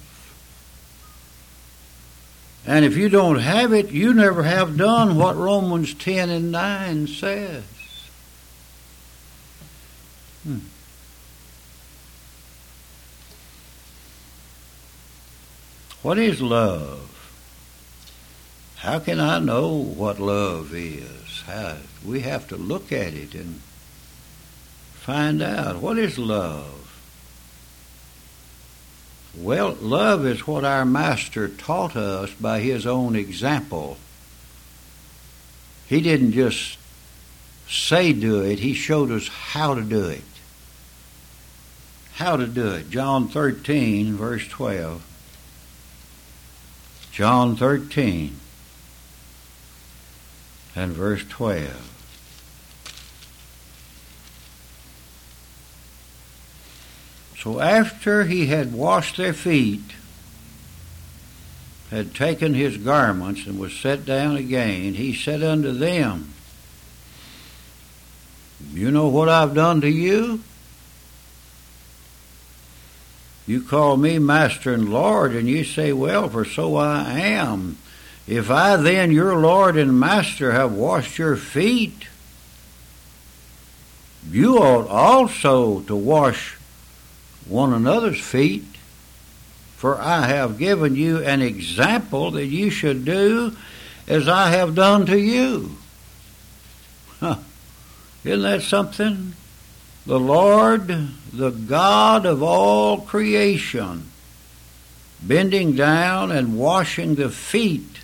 And 2.67 2.83
if 2.83 2.97
you 2.97 3.09
don't 3.09 3.39
have 3.39 3.73
it, 3.73 3.91
you 3.91 4.13
never 4.13 4.43
have 4.43 4.77
done 4.77 5.17
what 5.17 5.35
Romans 5.35 5.93
10 5.93 6.29
and 6.29 6.51
9 6.51 7.07
says. 7.07 7.63
Hmm. 10.43 10.59
What 16.01 16.17
is 16.17 16.41
love? 16.41 17.11
How 18.77 18.99
can 18.99 19.19
I 19.19 19.39
know 19.39 19.71
what 19.71 20.19
love 20.19 20.71
is? 20.73 21.41
How, 21.47 21.77
we 22.05 22.21
have 22.21 22.47
to 22.49 22.55
look 22.55 22.91
at 22.91 23.13
it 23.13 23.33
and 23.33 23.61
find 24.93 25.41
out. 25.41 25.77
What 25.77 25.97
is 25.97 26.19
love? 26.19 26.84
Well, 29.37 29.73
love 29.81 30.25
is 30.25 30.47
what 30.47 30.63
our 30.63 30.85
Master 30.85 31.47
taught 31.47 31.95
us 31.95 32.31
by 32.33 32.61
his 32.61 32.85
own 32.85 33.15
example. 33.15 33.97
He 35.87 36.01
didn't 36.01 36.31
just 36.31 36.77
say 37.69 38.13
do 38.13 38.41
it, 38.41 38.59
he 38.59 38.73
showed 38.73 39.11
us 39.11 39.27
how 39.27 39.75
to 39.75 39.81
do 39.81 40.05
it. 40.05 40.23
How 42.13 42.37
to 42.37 42.47
do 42.47 42.69
it. 42.69 42.89
John 42.89 43.27
13, 43.27 44.15
verse 44.15 44.47
12. 44.47 45.03
John 47.11 47.55
13 47.55 48.37
and 50.75 50.91
verse 50.93 51.23
12. 51.27 51.94
So 57.45 57.59
after 57.59 58.23
he 58.23 58.47
had 58.47 58.73
washed 58.73 59.17
their 59.17 59.31
feet, 59.31 59.91
had 61.91 62.15
taken 62.15 62.55
his 62.55 62.77
garments, 62.77 63.45
and 63.45 63.59
was 63.59 63.71
set 63.71 64.03
down 64.03 64.35
again, 64.35 64.95
he 64.95 65.13
said 65.13 65.43
unto 65.43 65.71
them, 65.71 66.33
You 68.73 68.89
know 68.89 69.07
what 69.09 69.29
I've 69.29 69.53
done 69.53 69.79
to 69.81 69.87
you? 69.87 70.41
You 73.45 73.61
call 73.61 73.95
me 73.95 74.17
Master 74.17 74.73
and 74.73 74.89
Lord, 74.89 75.35
and 75.35 75.47
you 75.47 75.63
say, 75.63 75.93
Well, 75.93 76.27
for 76.27 76.45
so 76.45 76.75
I 76.77 77.19
am. 77.19 77.77
If 78.25 78.49
I 78.49 78.75
then, 78.75 79.11
your 79.11 79.35
Lord 79.35 79.77
and 79.77 79.99
Master, 79.99 80.51
have 80.53 80.73
washed 80.73 81.19
your 81.19 81.35
feet, 81.35 82.07
you 84.31 84.57
ought 84.57 84.87
also 84.87 85.81
to 85.81 85.95
wash 85.95 86.54
one 87.47 87.73
another's 87.73 88.19
feet. 88.19 88.65
For 89.77 89.99
I 89.99 90.27
have 90.27 90.57
given 90.57 90.95
you 90.95 91.23
an 91.23 91.41
example 91.41 92.31
that 92.31 92.45
you 92.45 92.69
should 92.69 93.05
do 93.05 93.55
as 94.07 94.27
I 94.27 94.49
have 94.51 94.75
done 94.75 95.05
to 95.07 95.19
you. 95.19 95.77
Huh. 97.19 97.37
Isn't 98.23 98.41
that 98.41 98.61
something? 98.61 99.33
The 100.05 100.19
Lord, 100.19 100.87
the 101.33 101.51
God 101.51 102.25
of 102.25 102.41
all 102.41 103.01
creation, 103.01 104.09
bending 105.21 105.75
down 105.75 106.31
and 106.31 106.57
washing 106.57 107.15
the 107.15 107.29
feet 107.29 107.99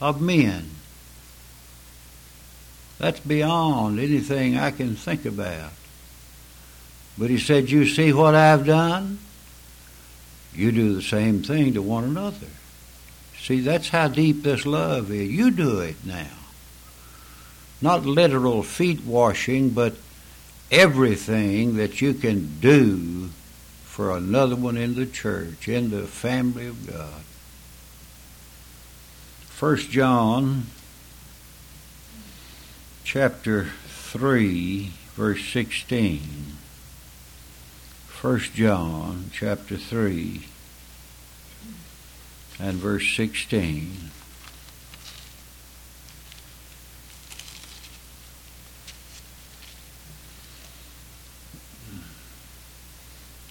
of 0.00 0.20
men. 0.20 0.70
That's 2.98 3.20
beyond 3.20 3.98
anything 3.98 4.58
I 4.58 4.70
can 4.70 4.94
think 4.94 5.24
about. 5.24 5.72
But 7.18 7.30
he 7.30 7.38
said, 7.38 7.70
You 7.70 7.86
see 7.86 8.12
what 8.12 8.34
I've 8.34 8.66
done? 8.66 9.18
You 10.54 10.72
do 10.72 10.94
the 10.94 11.02
same 11.02 11.42
thing 11.42 11.74
to 11.74 11.82
one 11.82 12.04
another. 12.04 12.46
See, 13.38 13.60
that's 13.60 13.88
how 13.88 14.08
deep 14.08 14.42
this 14.42 14.66
love 14.66 15.10
is. 15.10 15.30
You 15.30 15.50
do 15.50 15.80
it 15.80 15.96
now. 16.04 16.26
Not 17.80 18.04
literal 18.04 18.62
feet 18.62 19.04
washing, 19.04 19.70
but 19.70 19.94
everything 20.70 21.76
that 21.76 22.00
you 22.00 22.14
can 22.14 22.60
do 22.60 23.30
for 23.84 24.16
another 24.16 24.56
one 24.56 24.76
in 24.76 24.94
the 24.94 25.06
church, 25.06 25.68
in 25.68 25.90
the 25.90 26.02
family 26.02 26.66
of 26.66 26.86
God. 26.86 27.22
First 29.48 29.90
John 29.90 30.66
chapter 33.04 33.70
3 33.88 34.92
verse 35.14 35.44
16 35.52 36.20
First 38.20 38.52
John 38.52 39.30
chapter 39.32 39.78
3 39.78 40.46
and 42.60 42.74
verse 42.74 43.16
16 43.16 44.10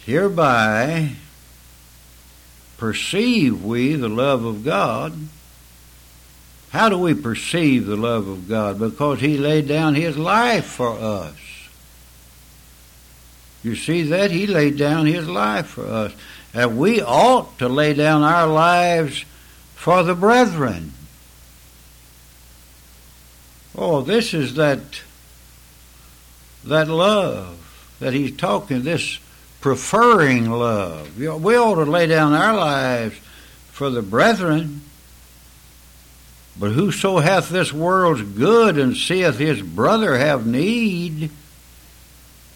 Hereby 0.06 1.14
perceive 2.78 3.66
we 3.66 3.96
the 3.96 4.08
love 4.08 4.46
of 4.46 4.64
God 4.64 5.14
how 6.70 6.90
do 6.90 7.00
we 7.00 7.16
perceive 7.16 7.88
the 7.88 7.98
love 7.98 8.28
of 8.28 8.48
God? 8.48 8.78
Because 8.78 9.20
He 9.20 9.40
laid 9.40 9.68
down 9.68 9.96
His 9.96 10.16
life 10.16 10.66
for 10.66 10.92
us. 10.92 11.49
You 13.64 13.76
see 13.76 14.04
that? 14.04 14.32
He 14.32 14.48
laid 14.48 14.78
down 14.78 15.06
His 15.06 15.28
life 15.28 15.68
for 15.68 15.86
us. 15.86 16.14
And 16.54 16.78
we 16.78 17.02
ought 17.02 17.60
to 17.60 17.70
lay 17.70 17.94
down 17.94 18.24
our 18.24 18.48
lives 18.48 19.26
for 19.76 20.04
the 20.04 20.16
brethren. 20.16 20.94
Oh, 23.78 24.02
this 24.02 24.34
is 24.34 24.56
that 24.56 24.80
that 26.66 26.88
love 26.88 27.56
that 28.00 28.14
he's 28.14 28.36
talking, 28.36 28.84
this 28.84 29.20
preferring 29.62 30.50
love. 30.50 31.18
We 31.18 31.28
ought 31.28 31.76
to 31.76 31.90
lay 31.90 32.08
down 32.08 32.34
our 32.34 32.56
lives 32.56 33.18
for 33.72 33.90
the 33.90 34.02
brethren. 34.02 34.82
But 36.58 36.72
whoso 36.72 37.20
hath 37.20 37.50
this 37.50 37.72
world's 37.72 38.22
good 38.22 38.78
and 38.78 38.96
seeth 38.96 39.38
his 39.38 39.62
brother 39.62 40.18
have 40.18 40.46
need, 40.46 41.32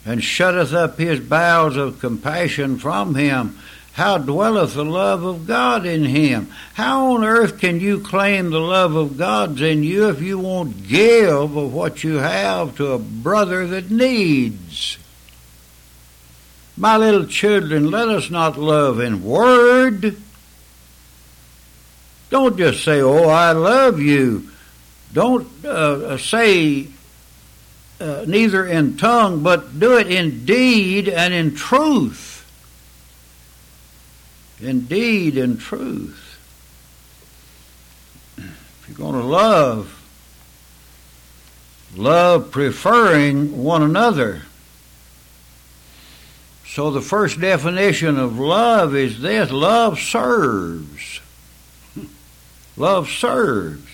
and 0.06 0.24
shutteth 0.24 0.74
up 0.74 0.98
his 0.98 1.20
bowels 1.20 1.76
of 1.78 2.00
compassion 2.00 2.78
from 2.78 3.16
him, 3.16 3.58
how 3.94 4.18
dwelleth 4.18 4.74
the 4.74 4.84
love 4.84 5.24
of 5.24 5.46
God 5.46 5.86
in 5.86 6.06
him? 6.06 6.50
How 6.74 7.14
on 7.14 7.24
earth 7.24 7.60
can 7.60 7.80
you 7.80 8.00
claim 8.00 8.50
the 8.50 8.60
love 8.60 8.96
of 8.96 9.18
God's 9.18 9.62
in 9.62 9.84
you 9.84 10.10
if 10.10 10.22
you 10.22 10.40
won't 10.40 10.88
give 10.88 11.56
of 11.56 11.74
what 11.74 12.04
you 12.04 12.16
have 12.16 12.76
to 12.78 12.94
a 12.94 13.00
brother 13.00 13.68
that 13.68 13.92
needs? 13.92 14.98
My 16.76 16.98
little 16.98 17.28
children, 17.28 17.92
let 17.92 18.10
us 18.10 18.32
not 18.32 18.58
love 18.58 19.00
in 19.00 19.24
word 19.24 20.18
don't 22.34 22.58
just 22.58 22.84
say, 22.84 23.00
Oh, 23.00 23.30
I 23.30 23.52
love 23.52 24.00
you. 24.00 24.50
Don't 25.14 25.48
uh, 25.64 25.68
uh, 25.68 26.18
say 26.18 26.88
uh, 28.00 28.26
neither 28.28 28.66
in 28.66 28.98
tongue, 28.98 29.44
but 29.44 29.80
do 29.80 29.98
it 29.98 30.08
in 30.08 30.46
deed 30.46 31.08
and 31.08 31.34
in 31.34 31.56
truth. 31.56 32.32
Indeed 34.60 34.70
in 34.70 34.86
deed 34.86 35.38
and 35.38 35.60
truth. 35.60 36.40
If 38.38 38.86
you're 38.88 38.98
going 38.98 39.20
to 39.20 39.26
love, 39.26 40.00
love 41.96 42.52
preferring 42.52 43.64
one 43.64 43.84
another. 43.84 44.44
So 46.66 46.90
the 46.90 47.02
first 47.02 47.40
definition 47.40 48.18
of 48.18 48.40
love 48.40 48.96
is 48.96 49.22
this 49.22 49.52
love 49.52 50.00
serves. 50.00 51.22
Love 52.76 53.08
serves. 53.10 53.93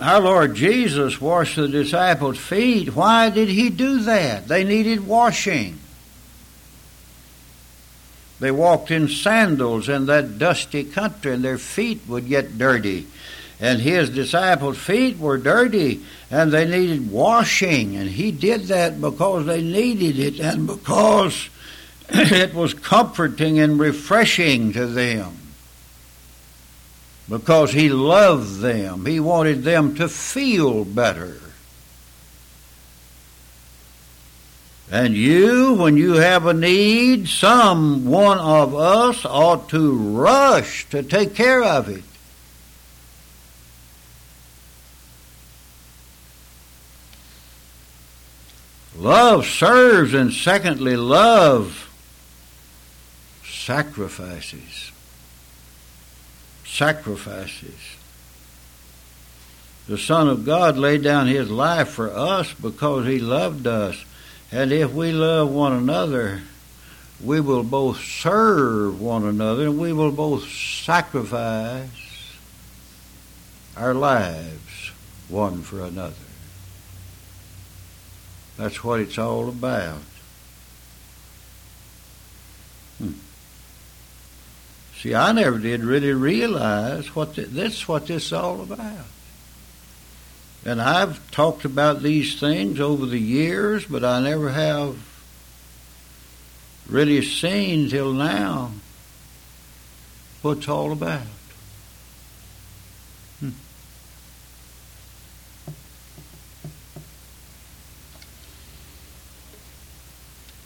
Our 0.00 0.20
Lord 0.20 0.54
Jesus 0.56 1.20
washed 1.20 1.56
the 1.56 1.68
disciples' 1.68 2.38
feet. 2.38 2.96
Why 2.96 3.30
did 3.30 3.48
he 3.48 3.70
do 3.70 4.00
that? 4.00 4.48
They 4.48 4.64
needed 4.64 5.06
washing. 5.06 5.78
They 8.40 8.50
walked 8.50 8.90
in 8.90 9.08
sandals 9.08 9.88
in 9.88 10.06
that 10.06 10.38
dusty 10.38 10.82
country, 10.82 11.32
and 11.34 11.44
their 11.44 11.58
feet 11.58 12.00
would 12.08 12.28
get 12.28 12.58
dirty. 12.58 13.06
And 13.60 13.80
his 13.80 14.10
disciples' 14.10 14.78
feet 14.78 15.16
were 15.18 15.38
dirty, 15.38 16.02
and 16.28 16.50
they 16.50 16.66
needed 16.66 17.12
washing. 17.12 17.94
And 17.94 18.10
he 18.10 18.32
did 18.32 18.62
that 18.64 19.00
because 19.00 19.46
they 19.46 19.62
needed 19.62 20.18
it, 20.18 20.40
and 20.40 20.66
because 20.66 21.48
it 22.08 22.52
was 22.52 22.74
comforting 22.74 23.60
and 23.60 23.78
refreshing 23.78 24.72
to 24.72 24.86
them 24.86 25.38
because 27.28 27.72
he 27.72 27.88
loved 27.88 28.60
them. 28.60 29.06
He 29.06 29.20
wanted 29.20 29.62
them 29.62 29.94
to 29.96 30.08
feel 30.08 30.84
better. 30.84 31.40
And 34.90 35.14
you, 35.14 35.74
when 35.74 35.96
you 35.96 36.14
have 36.14 36.46
a 36.46 36.54
need, 36.54 37.28
some 37.28 38.04
one 38.04 38.38
of 38.38 38.74
us 38.74 39.24
ought 39.24 39.68
to 39.70 39.92
rush 39.92 40.88
to 40.90 41.02
take 41.02 41.34
care 41.34 41.64
of 41.64 41.88
it. 41.88 42.04
Love 48.96 49.46
serves, 49.46 50.14
and 50.14 50.32
secondly, 50.32 50.96
love 50.96 51.90
sacrifices 53.44 54.92
sacrifices. 56.74 57.78
The 59.86 59.96
Son 59.96 60.28
of 60.28 60.44
God 60.44 60.76
laid 60.76 61.02
down 61.02 61.28
His 61.28 61.48
life 61.48 61.88
for 61.88 62.10
us 62.10 62.52
because 62.54 63.06
He 63.06 63.20
loved 63.20 63.66
us. 63.66 64.04
And 64.50 64.72
if 64.72 64.92
we 64.92 65.12
love 65.12 65.50
one 65.50 65.72
another, 65.72 66.42
we 67.22 67.40
will 67.40 67.62
both 67.62 68.02
serve 68.02 69.00
one 69.00 69.24
another 69.24 69.64
and 69.64 69.78
we 69.78 69.92
will 69.92 70.10
both 70.10 70.48
sacrifice 70.48 71.88
our 73.76 73.94
lives 73.94 74.90
one 75.28 75.62
for 75.62 75.80
another. 75.80 76.14
That's 78.56 78.82
what 78.82 79.00
it's 79.00 79.18
all 79.18 79.48
about. 79.48 79.98
Hmm. 82.98 83.12
See, 85.04 85.14
I 85.14 85.32
never 85.32 85.58
did 85.58 85.84
really 85.84 86.14
realize 86.14 87.14
what 87.14 87.34
the, 87.34 87.42
this 87.42 87.86
what 87.86 88.06
this 88.06 88.24
is 88.24 88.32
all 88.32 88.62
about. 88.62 89.04
And 90.64 90.80
I've 90.80 91.30
talked 91.30 91.66
about 91.66 92.02
these 92.02 92.40
things 92.40 92.80
over 92.80 93.04
the 93.04 93.18
years, 93.18 93.84
but 93.84 94.02
I 94.02 94.20
never 94.20 94.48
have 94.48 94.96
really 96.88 97.20
seen 97.20 97.90
till 97.90 98.14
now 98.14 98.72
what 100.40 100.56
it's 100.56 100.68
all 100.70 100.90
about. 100.90 101.20
Hmm. 103.40 103.50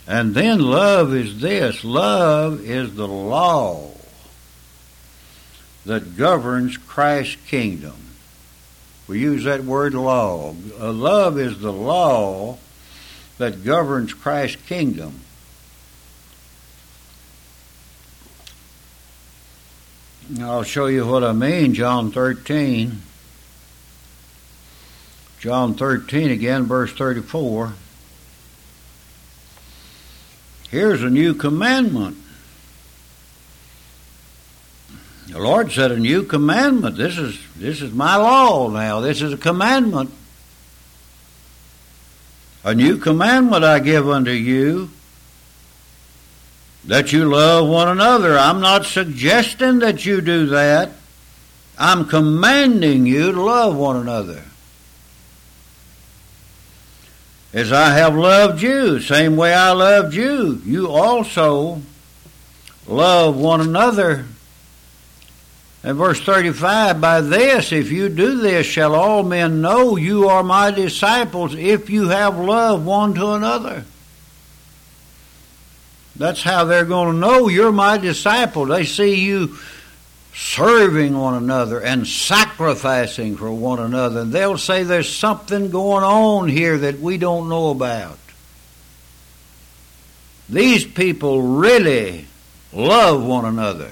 And 0.07 0.33
then 0.33 0.61
love 0.61 1.12
is 1.12 1.40
this 1.40 1.83
love 1.83 2.61
is 2.61 2.94
the 2.94 3.09
law 3.09 3.88
that 5.88 6.18
governs 6.18 6.77
Christ's 6.77 7.37
kingdom. 7.48 7.96
We 9.09 9.20
use 9.20 9.44
that 9.44 9.64
word 9.64 9.94
law. 9.94 10.55
Uh, 10.79 10.92
love 10.92 11.38
is 11.38 11.61
the 11.61 11.72
law 11.72 12.59
that 13.38 13.64
governs 13.64 14.12
Christ's 14.12 14.61
kingdom. 14.66 15.20
I'll 20.42 20.62
show 20.62 20.88
you 20.88 21.07
what 21.07 21.24
I 21.24 21.33
mean. 21.33 21.72
John 21.72 22.12
13. 22.12 23.01
John 25.40 25.72
13 25.72 26.31
again, 26.31 26.64
verse 26.64 26.92
34. 26.92 27.72
Here's 30.70 31.03
a 31.03 31.09
new 31.09 31.33
commandment. 31.33 32.18
The 35.29 35.38
Lord 35.38 35.71
said, 35.73 35.93
"A 35.93 35.99
new 35.99 36.23
commandment. 36.23 36.97
This 36.97 37.19
is 37.19 37.38
this 37.57 37.83
is 37.83 37.93
my 37.93 38.17
law 38.17 38.69
now. 38.71 39.01
This 39.01 39.21
is 39.21 39.33
a 39.33 39.37
commandment. 39.37 40.11
A 42.64 42.75
new 42.75 42.97
commandment 42.97 43.62
I 43.62 43.79
give 43.79 44.09
unto 44.09 44.31
you, 44.31 44.91
that 46.85 47.12
you 47.12 47.27
love 47.27 47.69
one 47.69 47.88
another. 47.88 48.38
I'm 48.38 48.61
not 48.61 48.87
suggesting 48.87 49.79
that 49.81 50.05
you 50.05 50.21
do 50.21 50.47
that. 50.47 50.93
I'm 51.79 52.07
commanding 52.07 53.07
you 53.07 53.33
to 53.33 53.41
love 53.41 53.77
one 53.77 53.97
another. 53.97 54.43
As 57.53 57.71
I 57.73 57.91
have 57.91 58.17
loved 58.17 58.61
you, 58.61 59.01
same 59.01 59.37
way 59.37 59.55
I 59.55 59.73
loved 59.73 60.14
you, 60.14 60.61
you 60.64 60.91
also 60.91 61.83
love 62.87 63.37
one 63.37 63.61
another. 63.61 64.27
And 65.85 65.97
verse 65.97 66.21
35, 66.21 67.01
by 67.01 67.21
this, 67.21 67.73
if 67.73 67.93
you 67.93 68.09
do 68.09 68.38
this, 68.38 68.67
shall 68.67 68.95
all 68.95 69.23
men 69.23 69.61
know 69.61 69.97
you 69.97 70.29
are 70.29 70.43
my 70.43 70.71
disciples 70.71 71.55
if 71.55 71.88
you 71.88 72.09
have 72.09 72.37
love 72.37 72.85
one 72.85 73.14
to 73.14 73.33
another. 73.33 73.85
That's 76.17 76.43
how 76.43 76.64
they're 76.64 76.85
going 76.85 77.12
to 77.12 77.19
know 77.19 77.49
you're 77.49 77.71
my 77.71 77.97
disciple. 77.97 78.67
They 78.67 78.85
see 78.85 79.25
you 79.25 79.57
serving 80.35 81.17
one 81.17 81.35
another 81.35 81.81
and 81.81 82.07
sacrificing 82.07 83.37
for 83.37 83.53
one 83.53 83.79
another. 83.79 84.21
And 84.21 84.33
they'll 84.33 84.59
say 84.59 84.83
there's 84.83 85.12
something 85.12 85.71
going 85.71 86.05
on 86.05 86.49
here 86.49 86.79
that 86.79 86.99
we 86.99 87.19
don't 87.19 87.49
know 87.49 87.71
about. 87.71 88.19
These 90.49 90.87
people 90.87 91.43
really 91.43 92.27
love 92.73 93.25
one 93.25 93.45
another. 93.45 93.91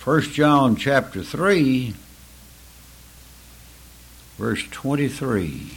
First 0.00 0.32
John 0.32 0.76
chapter 0.76 1.22
3 1.22 1.94
verse 4.38 4.66
23. 4.70 5.72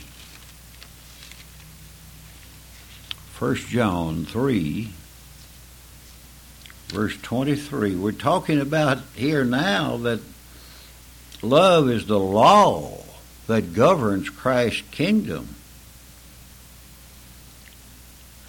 1 3.37 3.55
John 3.55 4.23
3, 4.23 4.89
verse 6.87 7.17
23. 7.21 7.95
We're 7.97 8.13
talking 8.13 8.61
about 8.61 8.99
here 9.13 9.43
now 9.43 9.97
that 9.97 10.21
love 11.41 11.89
is 11.89 12.05
the 12.05 12.17
law 12.17 13.03
that 13.47 13.73
governs 13.73 14.29
Christ's 14.29 14.83
kingdom. 14.91 15.55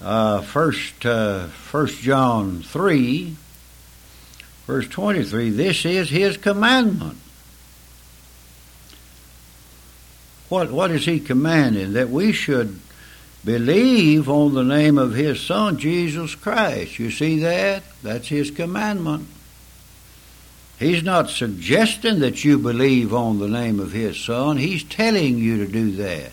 Uh, 0.01 0.39
first, 0.39 1.05
uh, 1.05 1.47
1 1.47 1.87
John 1.87 2.61
3, 2.61 3.35
verse 4.65 4.87
23, 4.87 5.49
this 5.51 5.85
is 5.85 6.09
his 6.09 6.37
commandment 6.37 7.17
What, 10.49 10.71
what 10.71 10.91
is 10.91 11.05
he 11.05 11.19
commanding? 11.19 11.93
That 11.93 12.09
we 12.09 12.31
should 12.31 12.79
believe 13.43 14.29
on 14.29 14.53
the 14.53 14.63
name 14.63 14.97
of 14.97 15.13
his 15.13 15.41
son, 15.41 15.77
Jesus 15.77 16.35
Christ. 16.35 16.99
You 16.99 17.11
see 17.11 17.39
that? 17.39 17.83
That's 18.03 18.27
his 18.27 18.51
commandment. 18.51 19.27
He's 20.77 21.03
not 21.03 21.29
suggesting 21.29 22.19
that 22.19 22.43
you 22.43 22.57
believe 22.59 23.13
on 23.13 23.39
the 23.39 23.47
name 23.47 23.79
of 23.79 23.91
his 23.91 24.19
son. 24.19 24.57
He's 24.57 24.83
telling 24.83 25.37
you 25.37 25.65
to 25.65 25.71
do 25.71 25.91
that. 25.97 26.31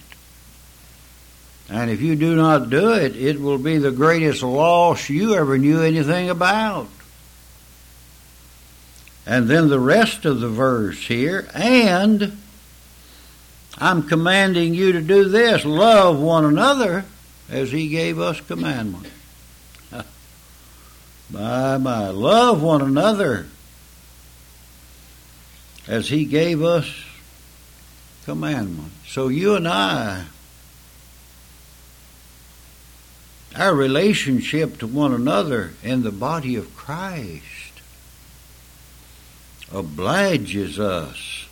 And 1.71 1.91
if 1.91 2.03
you 2.03 2.17
do 2.17 2.35
not 2.35 2.69
do 2.69 2.93
it, 2.93 3.17
it 3.17 3.41
will 3.41 3.59
be 3.59 3.79
the 3.79 3.93
greatest 3.93 4.43
loss 4.43 5.09
you 5.09 5.35
ever 5.35 5.57
knew 5.57 5.81
anything 5.81 6.29
about. 6.29 6.89
And 9.27 9.49
then 9.49 9.69
the 9.69 9.79
rest 9.79 10.25
of 10.25 10.41
the 10.41 10.49
verse 10.49 11.07
here, 11.07 11.49
and 11.55 12.37
I'm 13.79 14.03
commanding 14.03 14.75
you 14.75 14.93
to 14.93 15.01
do 15.01 15.29
this 15.29 15.65
love 15.65 16.21
one 16.21 16.45
another 16.45 17.05
as 17.49 17.71
He 17.71 17.89
gave 17.89 18.19
us 18.19 18.41
commandment. 18.41 19.07
my, 21.31 21.79
my, 21.79 22.09
love 22.09 22.63
one 22.63 22.83
another 22.83 23.47
as 25.87 26.09
He 26.09 26.25
gave 26.25 26.63
us 26.63 26.93
commandment. 28.25 28.93
So 29.07 29.29
you 29.29 29.55
and 29.55 29.69
I, 29.69 30.25
our 33.55 33.75
relationship 33.75 34.79
to 34.79 34.87
one 34.87 35.13
another 35.13 35.75
in 35.83 36.03
the 36.03 36.11
body 36.11 36.57
of 36.57 36.75
Christ 36.75 37.45
obliges 39.73 40.79
us 40.79 41.43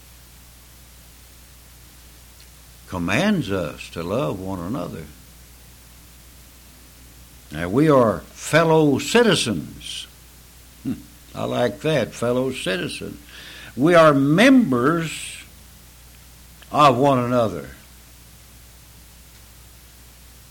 commands 2.91 3.53
us 3.53 3.89
to 3.91 4.03
love 4.03 4.41
one 4.41 4.59
another. 4.59 5.05
Now, 7.53 7.69
we 7.69 7.89
are 7.89 8.19
fellow 8.19 8.99
citizens. 8.99 10.09
Hmm, 10.83 10.95
I 11.33 11.45
like 11.45 11.83
that, 11.83 12.13
fellow 12.13 12.51
citizens. 12.51 13.17
We 13.77 13.95
are 13.95 14.13
members 14.13 15.39
of 16.73 16.99
one 16.99 17.21
another. 17.21 17.71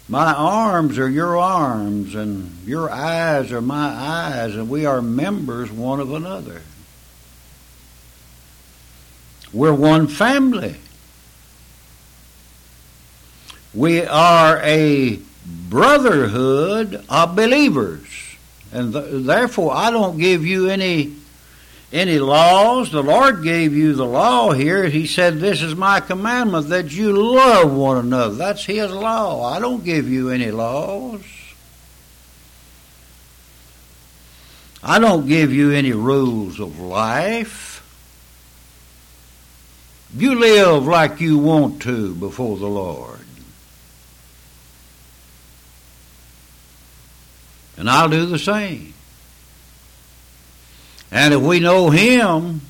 My 0.08 0.34
arms 0.34 0.98
are 0.98 1.10
your 1.10 1.38
arms, 1.38 2.16
and 2.16 2.66
your 2.66 2.90
eyes 2.90 3.52
are 3.52 3.62
my 3.62 3.90
eyes, 3.90 4.56
and 4.56 4.70
we 4.70 4.86
are 4.86 5.02
members 5.02 5.70
one 5.70 6.00
of 6.00 6.14
another. 6.14 6.62
We're 9.52 9.74
one 9.74 10.08
family. 10.08 10.76
We 13.74 14.04
are 14.06 14.60
a 14.64 15.20
brotherhood 15.70 17.06
of 17.10 17.36
believers. 17.36 18.08
And 18.72 18.94
th- 18.94 19.26
therefore, 19.26 19.74
I 19.76 19.90
don't 19.92 20.18
give 20.18 20.46
you 20.46 20.70
any 20.70 21.16
any 21.92 22.20
laws. 22.20 22.92
The 22.92 23.02
Lord 23.02 23.42
gave 23.42 23.74
you 23.74 23.94
the 23.94 24.06
law 24.06 24.52
here. 24.52 24.86
He 24.86 25.08
said, 25.08 25.40
This 25.40 25.62
is 25.62 25.76
my 25.76 26.00
commandment 26.00 26.70
that 26.70 26.92
you 26.92 27.14
love 27.14 27.74
one 27.74 27.98
another. 27.98 28.36
That's 28.36 28.66
His 28.66 28.92
law. 28.92 29.44
I 29.44 29.60
don't 29.60 29.84
give 29.84 30.08
you 30.08 30.30
any 30.30 30.52
laws. 30.52 31.24
I 34.84 35.00
don't 35.00 35.28
give 35.28 35.52
you 35.52 35.72
any 35.72 35.92
rules 35.92 36.60
of 36.60 36.80
life. 36.80 37.69
You 40.16 40.40
live 40.40 40.86
like 40.86 41.22
you 41.22 41.38
want 41.38 41.82
to 41.84 42.16
before 42.16 42.58
the 42.58 42.68
Lord. 42.68 43.20
And 47.78 47.90
I'll 47.90 48.10
do 48.10 48.26
the 48.26 48.40
same. 48.40 48.94
And 51.12 51.34
if 51.34 51.42
we 51.42 51.60
know 51.60 51.90
Him, 51.90 52.62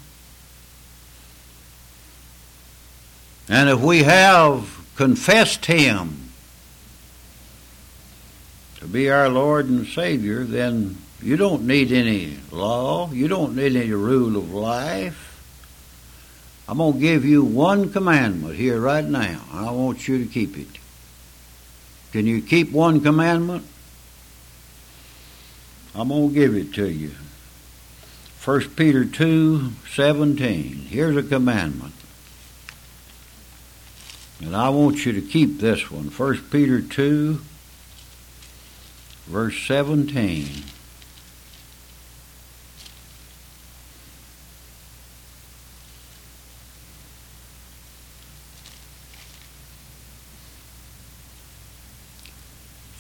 and 3.48 3.70
if 3.70 3.80
we 3.80 4.04
have 4.04 4.78
confessed 4.96 5.66
Him 5.66 6.30
to 8.80 8.88
be 8.88 9.10
our 9.10 9.30
Lord 9.30 9.68
and 9.68 9.88
Savior, 9.88 10.44
then 10.44 10.98
you 11.22 11.38
don't 11.38 11.66
need 11.66 11.92
any 11.92 12.38
law. 12.52 13.12
You 13.12 13.28
don't 13.28 13.56
need 13.56 13.76
any 13.76 13.92
rule 13.92 14.38
of 14.38 14.54
life. 14.54 15.29
I'm 16.70 16.78
going 16.78 16.94
to 16.94 17.00
give 17.00 17.26
you 17.26 17.44
one 17.44 17.92
commandment 17.92 18.56
here 18.56 18.80
right 18.80 19.04
now. 19.04 19.42
I 19.52 19.72
want 19.72 20.08
you 20.08 20.24
to 20.24 20.32
keep 20.32 20.56
it. 20.56 20.68
Can 22.12 22.28
you 22.28 22.44
keep 22.44 22.72
one 22.72 23.02
commandment? 23.02 23.66
I'm 25.96 26.10
going 26.10 26.30
to 26.30 26.36
give 26.36 26.54
it 26.54 26.72
to 26.76 26.88
you. 26.88 27.14
1 28.46 28.62
Peter 28.76 29.04
2 29.04 29.72
17. 29.92 30.76
Here's 30.90 31.18
a 31.18 31.24
commandment. 31.24 31.96
And 34.40 34.56
I 34.56 34.70
want 34.70 35.08
you 35.08 35.14
to 35.14 35.22
keep 35.22 35.58
this 35.58 35.90
one. 35.90 36.06
1 36.06 36.38
Peter 36.52 36.82
2, 36.82 37.42
verse 39.26 39.60
17. 39.66 40.46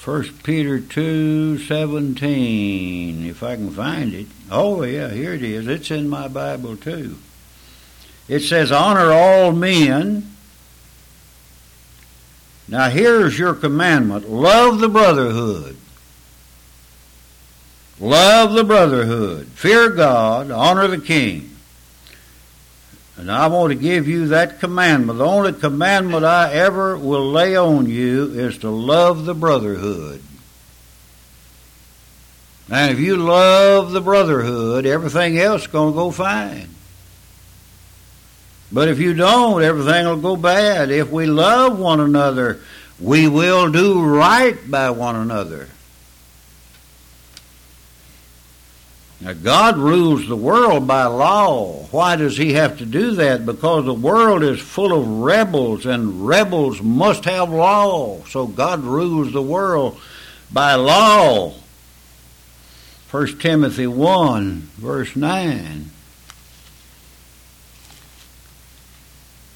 First 0.09 0.41
Peter 0.41 0.79
two 0.79 1.59
seventeen, 1.59 3.27
if 3.27 3.43
I 3.43 3.55
can 3.55 3.69
find 3.69 4.11
it. 4.11 4.25
Oh 4.49 4.81
yeah, 4.81 5.09
here 5.11 5.35
it 5.35 5.43
is. 5.43 5.67
It's 5.67 5.91
in 5.91 6.09
my 6.09 6.27
Bible 6.27 6.75
too. 6.75 7.19
It 8.27 8.39
says, 8.39 8.71
"Honor 8.71 9.11
all 9.11 9.51
men." 9.51 10.35
Now 12.67 12.89
here's 12.89 13.37
your 13.37 13.53
commandment: 13.53 14.27
love 14.27 14.79
the 14.79 14.89
brotherhood. 14.89 15.77
Love 17.99 18.53
the 18.53 18.63
brotherhood. 18.63 19.45
Fear 19.49 19.91
God. 19.91 20.49
Honor 20.49 20.87
the 20.87 20.97
king. 20.97 21.48
And 23.19 23.29
I 23.29 23.47
want 23.47 23.73
to 23.73 23.77
give 23.77 24.07
you 24.07 24.27
that 24.27 24.61
commandment. 24.61 25.19
The 25.19 25.25
only 25.25 25.51
commandment 25.51 26.23
I 26.23 26.53
ever 26.53 26.97
will 26.97 27.29
lay 27.29 27.53
on 27.57 27.89
you 27.89 28.31
is 28.31 28.59
to 28.59 28.69
love 28.69 29.25
the 29.25 29.33
brotherhood. 29.33 30.23
And 32.71 32.93
if 32.93 32.99
you 32.99 33.17
love 33.17 33.91
the 33.91 33.99
brotherhood, 33.99 34.85
everything 34.85 35.37
else 35.37 35.63
is 35.63 35.67
going 35.67 35.91
to 35.91 35.97
go 35.97 36.11
fine. 36.11 36.69
But 38.71 38.87
if 38.87 38.99
you 38.99 39.13
don't, 39.13 39.63
everything 39.63 40.05
will 40.05 40.15
go 40.15 40.37
bad. 40.37 40.89
If 40.89 41.11
we 41.11 41.25
love 41.25 41.77
one 41.77 41.99
another, 41.99 42.61
we 43.01 43.27
will 43.27 43.69
do 43.69 44.01
right 44.01 44.57
by 44.71 44.91
one 44.91 45.17
another. 45.17 45.67
Now, 49.21 49.33
God 49.33 49.77
rules 49.77 50.27
the 50.27 50.35
world 50.35 50.87
by 50.87 51.03
law. 51.05 51.87
Why 51.91 52.15
does 52.15 52.37
He 52.37 52.53
have 52.53 52.77
to 52.77 52.85
do 52.85 53.11
that? 53.15 53.45
Because 53.45 53.83
the 53.83 53.93
world 53.93 54.43
is 54.43 54.61
full 54.61 54.93
of 54.93 55.07
rebels, 55.07 55.85
and 55.85 56.25
rebels 56.25 56.81
must 56.81 57.25
have 57.25 57.49
law. 57.49 58.23
So 58.25 58.47
God 58.47 58.83
rules 58.83 59.33
the 59.33 59.41
world 59.41 59.99
by 60.51 60.75
law. 60.75 61.53
1 63.11 63.39
Timothy 63.39 63.87
1, 63.87 64.69
verse 64.77 65.15
9. 65.15 65.89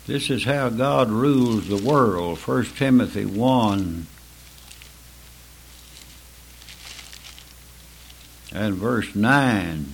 This 0.06 0.30
is 0.30 0.44
how 0.44 0.68
God 0.68 1.10
rules 1.10 1.70
the 1.70 1.78
world. 1.78 2.38
1 2.40 2.66
Timothy 2.76 3.26
1, 3.26 4.08
and 8.54 8.76
verse 8.76 9.16
9. 9.16 9.86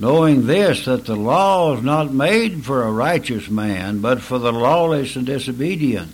Knowing 0.00 0.46
this, 0.46 0.84
that 0.84 1.06
the 1.06 1.16
law 1.16 1.76
is 1.76 1.82
not 1.82 2.12
made 2.12 2.64
for 2.64 2.82
a 2.82 2.92
righteous 2.92 3.48
man, 3.48 4.00
but 4.00 4.20
for 4.20 4.38
the 4.38 4.52
lawless 4.52 5.16
and 5.16 5.26
disobedient, 5.26 6.12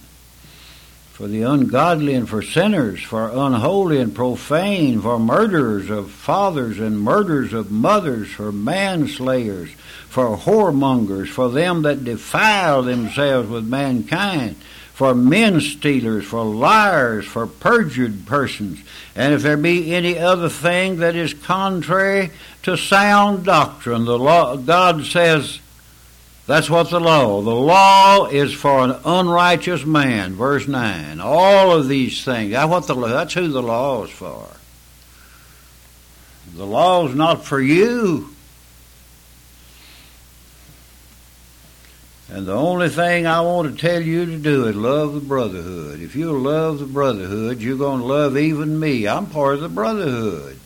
for 1.13 1.29
the 1.29 1.43
ungodly 1.43 2.15
and 2.15 2.29
for 2.29 2.41
sinners, 2.41 3.03
for 3.03 3.29
unholy 3.29 4.01
and 4.01 4.15
profane, 4.15 5.03
for 5.03 5.19
murderers 5.19 5.91
of 5.91 6.11
fathers 6.11 6.79
and 6.79 6.99
murderers 6.99 7.53
of 7.53 7.71
mothers, 7.71 8.31
for 8.31 8.51
manslayers, 8.51 9.71
for 10.09 10.35
whoremongers, 10.37 11.29
for 11.29 11.51
them 11.51 11.83
that 11.83 12.05
defile 12.05 12.83
themselves 12.83 13.51
with 13.51 13.67
mankind 13.67 14.57
for 14.95 15.15
men 15.15 15.61
stealers, 15.61 16.25
for 16.25 16.45
liars, 16.45 17.27
for 17.27 17.47
perjured 17.47 18.27
persons, 18.27 18.81
and 19.17 19.35
if 19.35 19.43
there 19.43 19.57
be 19.57 19.93
any 19.93 20.17
other 20.19 20.49
thing 20.49 20.99
that 20.99 21.17
is 21.17 21.35
contrary 21.35 22.31
to 22.63 22.77
sound 22.77 23.45
doctrine, 23.45 24.05
the 24.05 24.19
law, 24.19 24.57
God 24.57 25.05
says 25.05 25.59
that's 26.47 26.69
what 26.69 26.91
the 26.91 27.01
law. 27.01 27.41
The 27.41 27.51
law 27.51 28.27
is 28.27 28.53
for 28.53 28.85
an 28.85 28.97
unrighteous 29.05 29.85
man. 29.85 30.35
Verse 30.35 30.69
nine. 30.69 31.19
All 31.19 31.73
of 31.73 31.89
these 31.89 32.23
things. 32.23 32.53
That's 32.53 32.69
what 32.69 32.87
the 32.87 32.95
that's 32.95 33.35
who 33.35 33.49
the 33.49 33.63
law 33.63 34.05
is 34.05 34.11
for. 34.11 34.47
The 36.55 36.67
law 36.67 37.09
is 37.09 37.15
not 37.15 37.45
for 37.45 37.61
you. 37.61 38.34
And 42.31 42.47
the 42.47 42.55
only 42.55 42.89
thing 42.89 43.27
I 43.27 43.41
want 43.43 43.71
to 43.71 43.81
tell 43.81 44.01
you 44.01 44.25
to 44.27 44.39
do 44.39 44.67
is 44.67 44.75
love 44.75 45.15
the 45.15 45.21
brotherhood. 45.21 46.01
If 46.01 46.17
you 46.17 46.33
love 46.39 46.79
the 46.79 46.87
brotherhood, 46.87 47.61
you're 47.61 47.77
going 47.77 48.01
to 48.01 48.07
love 48.07 48.37
even 48.37 48.81
me. 48.81 49.07
I'm 49.07 49.27
part 49.27 49.57
of 49.57 49.61
the 49.61 49.69
brotherhood. 49.69 50.59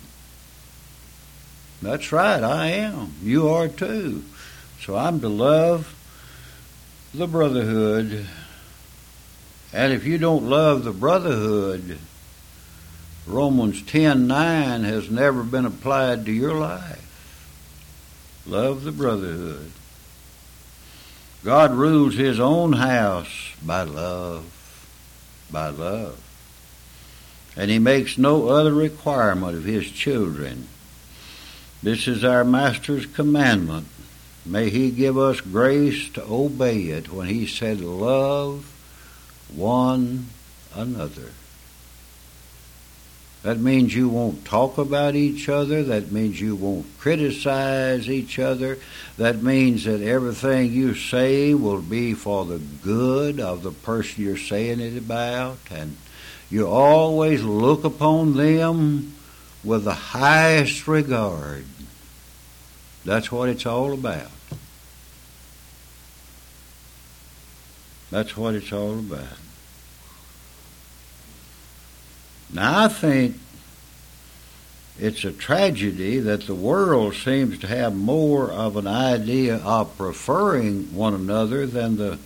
That's 1.82 2.12
right, 2.12 2.42
I 2.42 2.66
am. 2.68 3.14
You 3.22 3.48
are 3.48 3.68
too. 3.68 4.24
So 4.80 4.96
I'm 4.96 5.20
to 5.20 5.28
love 5.28 5.94
the 7.12 7.26
brotherhood. 7.26 8.26
And 9.72 9.92
if 9.92 10.04
you 10.04 10.18
don't 10.18 10.48
love 10.48 10.84
the 10.84 10.92
brotherhood, 10.92 11.98
Romans 13.26 13.82
10:9 13.82 14.84
has 14.84 15.10
never 15.10 15.42
been 15.42 15.66
applied 15.66 16.24
to 16.26 16.32
your 16.32 16.54
life. 16.54 17.04
Love 18.46 18.84
the 18.84 18.92
brotherhood. 18.92 19.72
God 21.44 21.72
rules 21.72 22.14
his 22.14 22.40
own 22.40 22.72
house 22.72 23.52
by 23.64 23.82
love, 23.82 24.44
by 25.50 25.68
love. 25.68 26.20
And 27.56 27.70
he 27.70 27.78
makes 27.78 28.18
no 28.18 28.48
other 28.48 28.72
requirement 28.72 29.56
of 29.56 29.64
his 29.64 29.90
children. 29.90 30.68
This 31.82 32.08
is 32.08 32.24
our 32.24 32.44
Master's 32.44 33.06
commandment. 33.06 33.86
May 34.44 34.70
he 34.70 34.90
give 34.90 35.16
us 35.18 35.40
grace 35.40 36.08
to 36.10 36.24
obey 36.24 36.84
it 36.86 37.12
when 37.12 37.28
he 37.28 37.46
said, 37.46 37.80
Love 37.80 38.72
one 39.54 40.28
another. 40.74 41.32
That 43.42 43.58
means 43.58 43.94
you 43.94 44.08
won't 44.08 44.44
talk 44.44 44.78
about 44.78 45.14
each 45.14 45.48
other. 45.48 45.84
That 45.84 46.10
means 46.10 46.40
you 46.40 46.56
won't 46.56 46.86
criticize 46.98 48.10
each 48.10 48.38
other. 48.38 48.78
That 49.16 49.42
means 49.42 49.84
that 49.84 50.00
everything 50.00 50.72
you 50.72 50.94
say 50.94 51.54
will 51.54 51.80
be 51.80 52.14
for 52.14 52.44
the 52.44 52.58
good 52.58 53.38
of 53.38 53.62
the 53.62 53.70
person 53.70 54.24
you're 54.24 54.36
saying 54.36 54.80
it 54.80 54.98
about. 54.98 55.58
And 55.70 55.96
you 56.50 56.66
always 56.66 57.44
look 57.44 57.84
upon 57.84 58.36
them 58.36 59.14
with 59.62 59.84
the 59.84 59.94
highest 59.94 60.88
regard. 60.88 61.64
That's 63.04 63.30
what 63.30 63.48
it's 63.48 63.66
all 63.66 63.92
about. 63.92 64.30
That's 68.10 68.36
what 68.36 68.54
it's 68.54 68.72
all 68.72 68.98
about. 68.98 69.47
Now, 72.52 72.84
I 72.84 72.88
think 72.88 73.36
it's 74.98 75.24
a 75.24 75.32
tragedy 75.32 76.18
that 76.18 76.46
the 76.46 76.54
world 76.54 77.14
seems 77.14 77.58
to 77.60 77.66
have 77.68 77.94
more 77.94 78.50
of 78.50 78.76
an 78.76 78.86
idea 78.86 79.58
of 79.58 79.96
preferring 79.96 80.94
one 80.94 81.14
another 81.14 81.66
than 81.66 81.96
the 81.96 82.18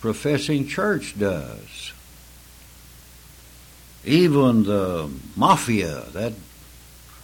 professing 0.00 0.66
church 0.66 1.18
does. 1.18 1.92
Even 4.04 4.64
the 4.64 5.10
mafia, 5.36 6.04
that 6.12 6.32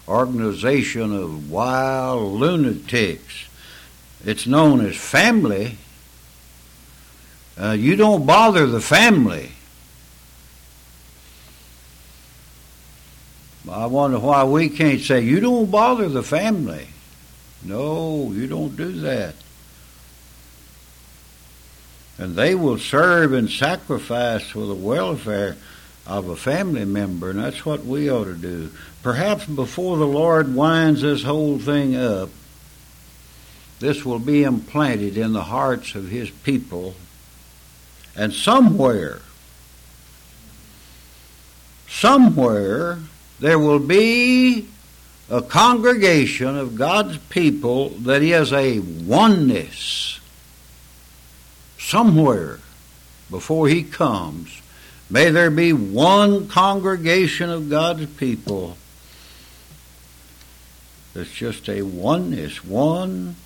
organization 0.06 1.14
of 1.16 1.50
wild 1.50 2.32
lunatics, 2.32 3.46
it's 4.24 4.46
known 4.46 4.84
as 4.84 4.96
family. 4.96 5.78
Uh, 7.58 7.72
you 7.72 7.96
don't 7.96 8.26
bother 8.26 8.66
the 8.66 8.80
family. 8.80 9.53
I 13.74 13.86
wonder 13.86 14.20
why 14.20 14.44
we 14.44 14.68
can't 14.68 15.00
say, 15.00 15.22
you 15.22 15.40
don't 15.40 15.68
bother 15.68 16.08
the 16.08 16.22
family. 16.22 16.86
No, 17.64 18.30
you 18.30 18.46
don't 18.46 18.76
do 18.76 18.92
that. 19.00 19.34
And 22.16 22.36
they 22.36 22.54
will 22.54 22.78
serve 22.78 23.32
and 23.32 23.50
sacrifice 23.50 24.48
for 24.48 24.64
the 24.64 24.76
welfare 24.76 25.56
of 26.06 26.28
a 26.28 26.36
family 26.36 26.84
member, 26.84 27.30
and 27.30 27.40
that's 27.40 27.66
what 27.66 27.84
we 27.84 28.08
ought 28.08 28.26
to 28.26 28.34
do. 28.34 28.70
Perhaps 29.02 29.46
before 29.46 29.96
the 29.96 30.06
Lord 30.06 30.54
winds 30.54 31.02
this 31.02 31.24
whole 31.24 31.58
thing 31.58 31.96
up, 31.96 32.28
this 33.80 34.04
will 34.04 34.20
be 34.20 34.44
implanted 34.44 35.16
in 35.16 35.32
the 35.32 35.42
hearts 35.42 35.96
of 35.96 36.08
His 36.10 36.30
people, 36.30 36.94
and 38.14 38.32
somewhere, 38.32 39.20
somewhere, 41.88 43.00
there 43.44 43.58
will 43.58 43.78
be 43.78 44.66
a 45.28 45.42
congregation 45.42 46.56
of 46.56 46.76
God's 46.76 47.18
people 47.18 47.90
that 47.90 48.22
is 48.22 48.54
a 48.54 48.78
oneness 48.78 50.18
somewhere 51.78 52.60
before 53.30 53.68
He 53.68 53.82
comes. 53.82 54.62
May 55.10 55.28
there 55.28 55.50
be 55.50 55.74
one 55.74 56.48
congregation 56.48 57.50
of 57.50 57.68
God's 57.68 58.06
people 58.06 58.78
that's 61.12 61.30
just 61.30 61.68
a 61.68 61.82
oneness, 61.82 62.64
one 62.64 63.36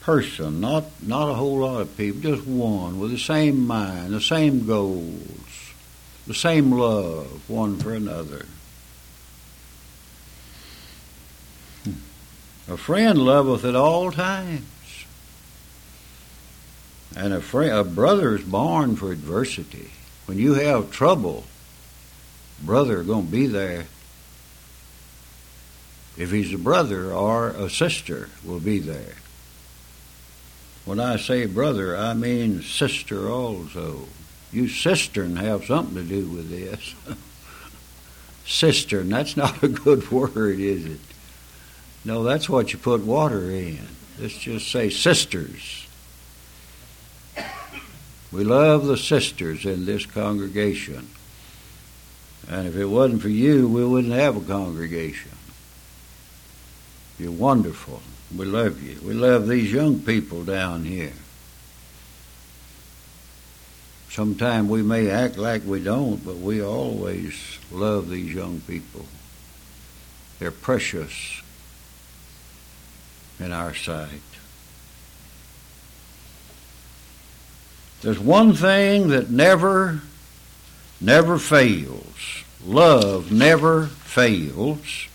person, 0.00 0.60
not 0.60 0.86
not 1.06 1.28
a 1.28 1.34
whole 1.34 1.58
lot 1.58 1.82
of 1.82 1.96
people, 1.96 2.20
just 2.20 2.48
one 2.48 2.98
with 2.98 3.12
the 3.12 3.18
same 3.18 3.64
mind, 3.64 4.12
the 4.12 4.20
same 4.20 4.66
goals, 4.66 5.72
the 6.26 6.34
same 6.34 6.72
love 6.72 7.48
one 7.48 7.78
for 7.78 7.94
another. 7.94 8.44
A 12.70 12.76
friend 12.76 13.18
loveth 13.18 13.64
at 13.64 13.74
all 13.74 14.12
times. 14.12 15.04
And 17.16 17.32
a, 17.32 17.40
friend, 17.40 17.72
a 17.72 17.82
brother 17.82 18.36
is 18.36 18.44
born 18.44 18.94
for 18.94 19.10
adversity. 19.10 19.90
When 20.26 20.38
you 20.38 20.54
have 20.54 20.92
trouble, 20.92 21.42
brother 22.62 23.02
going 23.02 23.26
to 23.26 23.32
be 23.32 23.48
there. 23.48 23.86
If 26.16 26.30
he's 26.30 26.54
a 26.54 26.58
brother 26.58 27.12
or 27.12 27.48
a 27.48 27.68
sister, 27.68 28.28
will 28.44 28.60
be 28.60 28.78
there. 28.78 29.16
When 30.84 31.00
I 31.00 31.16
say 31.16 31.46
brother, 31.46 31.96
I 31.96 32.14
mean 32.14 32.62
sister 32.62 33.28
also. 33.28 34.06
You 34.52 34.68
cistern 34.68 35.34
have 35.36 35.64
something 35.64 35.96
to 35.96 36.04
do 36.04 36.28
with 36.28 36.50
this. 36.50 36.94
cistern, 38.46 39.08
that's 39.08 39.36
not 39.36 39.60
a 39.64 39.68
good 39.68 40.08
word, 40.12 40.60
is 40.60 40.84
it? 40.84 41.00
No, 42.04 42.22
that's 42.22 42.48
what 42.48 42.72
you 42.72 42.78
put 42.78 43.02
water 43.02 43.50
in. 43.50 43.86
Let's 44.18 44.38
just 44.38 44.70
say 44.70 44.90
sisters. 44.90 45.86
We 48.32 48.44
love 48.44 48.86
the 48.86 48.96
sisters 48.96 49.66
in 49.66 49.86
this 49.86 50.06
congregation. 50.06 51.08
And 52.48 52.66
if 52.66 52.76
it 52.76 52.86
wasn't 52.86 53.22
for 53.22 53.28
you, 53.28 53.68
we 53.68 53.84
wouldn't 53.84 54.12
have 54.14 54.36
a 54.36 54.40
congregation. 54.40 55.32
You're 57.18 57.32
wonderful. 57.32 58.02
We 58.34 58.46
love 58.46 58.82
you. 58.82 58.98
We 59.02 59.14
love 59.14 59.46
these 59.46 59.72
young 59.72 60.00
people 60.00 60.44
down 60.44 60.84
here. 60.84 61.12
Sometimes 64.08 64.68
we 64.68 64.82
may 64.82 65.10
act 65.10 65.36
like 65.36 65.64
we 65.64 65.82
don't, 65.82 66.24
but 66.24 66.36
we 66.36 66.62
always 66.62 67.58
love 67.70 68.08
these 68.10 68.34
young 68.34 68.60
people. 68.60 69.04
They're 70.38 70.50
precious 70.50 71.39
in 73.40 73.52
our 73.52 73.74
sight. 73.74 74.20
There's 78.02 78.20
one 78.20 78.54
thing 78.54 79.08
that 79.08 79.30
never, 79.30 80.00
never 81.00 81.38
fails. 81.38 82.44
Love 82.64 83.32
never 83.32 83.86
fails. 83.86 85.08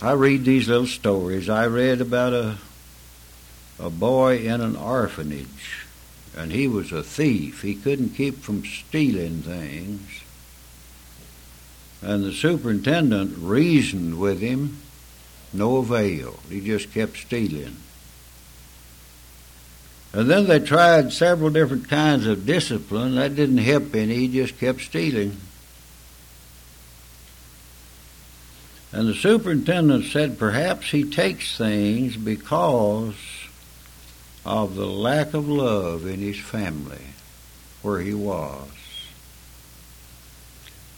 I 0.00 0.12
read 0.12 0.44
these 0.44 0.68
little 0.68 0.86
stories. 0.86 1.48
I 1.48 1.66
read 1.66 2.00
about 2.00 2.32
a 2.32 2.58
a 3.82 3.90
boy 3.90 4.38
in 4.38 4.60
an 4.60 4.76
orphanage, 4.76 5.86
and 6.36 6.52
he 6.52 6.68
was 6.68 6.92
a 6.92 7.02
thief. 7.02 7.62
He 7.62 7.74
couldn't 7.74 8.10
keep 8.10 8.38
from 8.38 8.64
stealing 8.64 9.42
things. 9.42 10.22
And 12.00 12.24
the 12.24 12.32
superintendent 12.32 13.36
reasoned 13.38 14.18
with 14.18 14.40
him, 14.40 14.81
no 15.52 15.78
avail. 15.78 16.38
He 16.48 16.60
just 16.60 16.92
kept 16.92 17.16
stealing. 17.16 17.76
And 20.12 20.28
then 20.28 20.46
they 20.46 20.60
tried 20.60 21.12
several 21.12 21.50
different 21.50 21.88
kinds 21.88 22.26
of 22.26 22.44
discipline. 22.44 23.14
That 23.14 23.34
didn't 23.34 23.58
help 23.58 23.94
any. 23.94 24.14
He 24.14 24.28
just 24.28 24.58
kept 24.58 24.82
stealing. 24.82 25.38
And 28.92 29.08
the 29.08 29.14
superintendent 29.14 30.04
said 30.04 30.38
perhaps 30.38 30.90
he 30.90 31.04
takes 31.04 31.56
things 31.56 32.14
because 32.16 33.14
of 34.44 34.74
the 34.74 34.86
lack 34.86 35.32
of 35.32 35.48
love 35.48 36.06
in 36.06 36.20
his 36.20 36.38
family 36.38 37.06
where 37.80 38.00
he 38.00 38.12
was. 38.12 38.68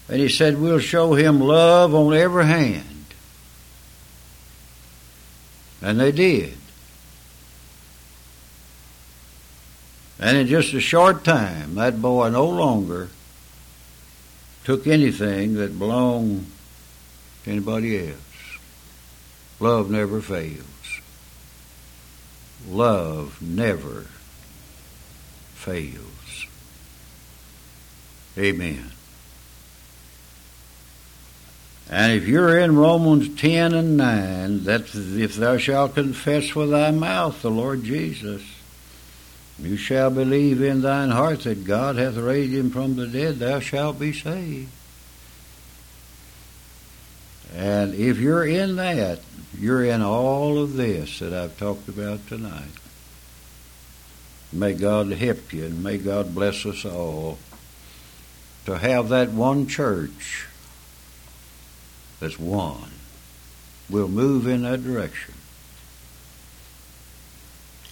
And 0.09 0.19
he 0.19 0.27
said, 0.27 0.59
We'll 0.59 0.79
show 0.79 1.13
him 1.13 1.39
love 1.39 1.95
on 1.95 2.13
every 2.13 2.45
hand. 2.45 2.94
And 5.85 5.99
they 5.99 6.11
did. 6.11 6.57
And 10.19 10.35
in 10.35 10.47
just 10.47 10.73
a 10.73 10.79
short 10.79 11.23
time, 11.23 11.75
that 11.75 12.01
boy 12.01 12.29
no 12.29 12.49
longer 12.49 13.09
took 14.63 14.87
anything 14.87 15.53
that 15.53 15.77
belonged 15.77 16.47
to 17.43 17.51
anybody 17.51 18.07
else. 18.07 18.17
Love 19.59 19.91
never 19.91 20.21
fails. 20.21 20.65
Love 22.67 23.39
never 23.39 24.07
fails. 25.53 26.47
Amen. 28.35 28.94
And 31.89 32.11
if 32.13 32.27
you're 32.27 32.57
in 32.59 32.75
Romans 32.75 33.39
10 33.39 33.73
and 33.73 33.97
9, 33.97 34.63
that's 34.63 34.95
if 34.95 35.35
thou 35.35 35.57
shalt 35.57 35.95
confess 35.95 36.55
with 36.55 36.71
thy 36.71 36.91
mouth 36.91 37.41
the 37.41 37.51
Lord 37.51 37.83
Jesus 37.83 38.41
you 39.57 39.77
shall 39.77 40.09
believe 40.09 40.61
in 40.61 40.81
thine 40.81 41.11
heart 41.11 41.41
that 41.41 41.63
God 41.63 41.95
hath 41.95 42.17
raised 42.17 42.53
him 42.53 42.71
from 42.71 42.95
the 42.95 43.07
dead, 43.07 43.39
thou 43.39 43.59
shalt 43.59 43.99
be 43.99 44.11
saved. 44.11 44.69
And 47.55 47.93
if 47.93 48.17
you're 48.17 48.45
in 48.45 48.75
that, 48.75 49.19
you're 49.57 49.85
in 49.85 50.01
all 50.01 50.61
of 50.61 50.73
this 50.73 51.19
that 51.19 51.33
I've 51.33 51.57
talked 51.57 51.87
about 51.87 52.27
tonight. 52.27 52.63
May 54.51 54.73
God 54.73 55.11
help 55.11 55.53
you 55.53 55.65
and 55.65 55.81
may 55.81 55.97
God 55.97 56.35
bless 56.35 56.65
us 56.65 56.83
all 56.83 57.37
to 58.65 58.77
have 58.77 59.09
that 59.09 59.29
one 59.29 59.67
church 59.67 60.47
that's 62.19 62.39
one. 62.39 62.91
We'll 63.89 64.07
move 64.07 64.47
in 64.47 64.63
that 64.63 64.83
direction. 64.83 65.35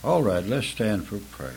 All 0.04 0.24
right, 0.24 0.44
let's 0.44 0.68
stand 0.68 1.08
for 1.08 1.18
prayer. 1.18 1.54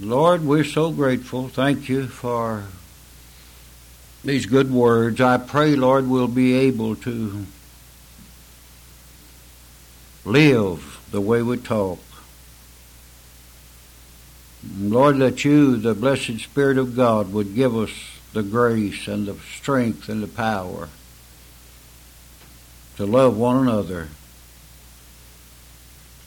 Lord, 0.00 0.46
we're 0.46 0.64
so 0.64 0.92
grateful. 0.92 1.48
Thank 1.48 1.88
you 1.88 2.06
for 2.06 2.64
these 4.24 4.46
good 4.46 4.70
words. 4.70 5.20
I 5.20 5.38
pray, 5.38 5.76
Lord, 5.76 6.08
we'll 6.08 6.28
be 6.28 6.54
able 6.54 6.96
to 6.96 7.46
live 10.24 11.00
the 11.10 11.20
way 11.20 11.42
we 11.42 11.56
talk. 11.56 12.00
Lord, 14.78 15.18
that 15.18 15.44
you, 15.44 15.76
the 15.76 15.94
blessed 15.94 16.40
Spirit 16.40 16.78
of 16.78 16.96
God, 16.96 17.32
would 17.32 17.54
give 17.54 17.76
us 17.76 17.90
the 18.32 18.42
grace 18.42 19.06
and 19.08 19.26
the 19.26 19.36
strength 19.56 20.08
and 20.08 20.22
the 20.22 20.28
power 20.28 20.88
to 22.96 23.06
love 23.06 23.36
one 23.36 23.56
another 23.68 24.08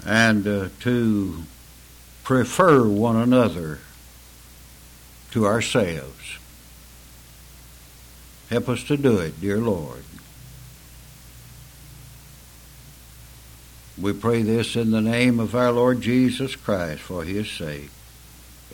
and 0.06 0.48
uh, 0.48 0.70
to 0.80 1.44
prefer 2.24 2.88
one 2.88 3.18
another 3.18 3.80
to 5.32 5.46
ourselves. 5.46 6.40
Help 8.52 8.68
us 8.68 8.84
to 8.84 8.98
do 8.98 9.18
it, 9.20 9.40
dear 9.40 9.60
Lord. 9.60 10.04
We 13.98 14.12
pray 14.12 14.42
this 14.42 14.76
in 14.76 14.92
the 14.92 15.00
name 15.00 15.40
of 15.40 15.56
our 15.56 15.72
Lord 15.72 16.02
Jesus 16.02 16.58
Christ 16.58 17.00
for 17.00 17.24
his 17.24 17.50
sake. 17.50 17.90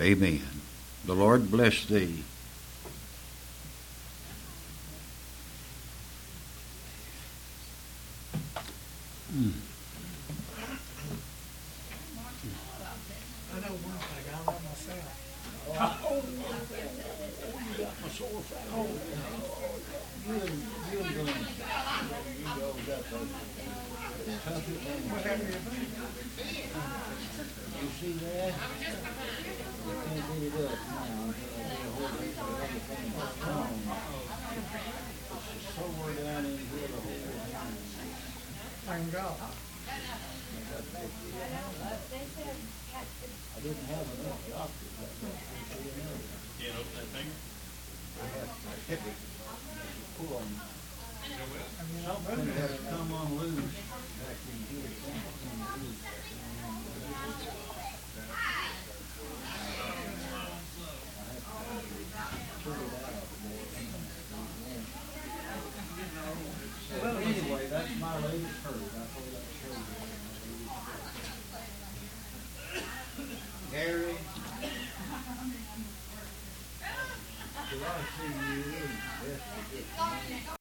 Amen. 0.02 0.42
The 1.06 1.14
Lord 1.14 1.52
bless 1.52 1.86
thee. 1.86 2.24
Mm. 9.32 9.52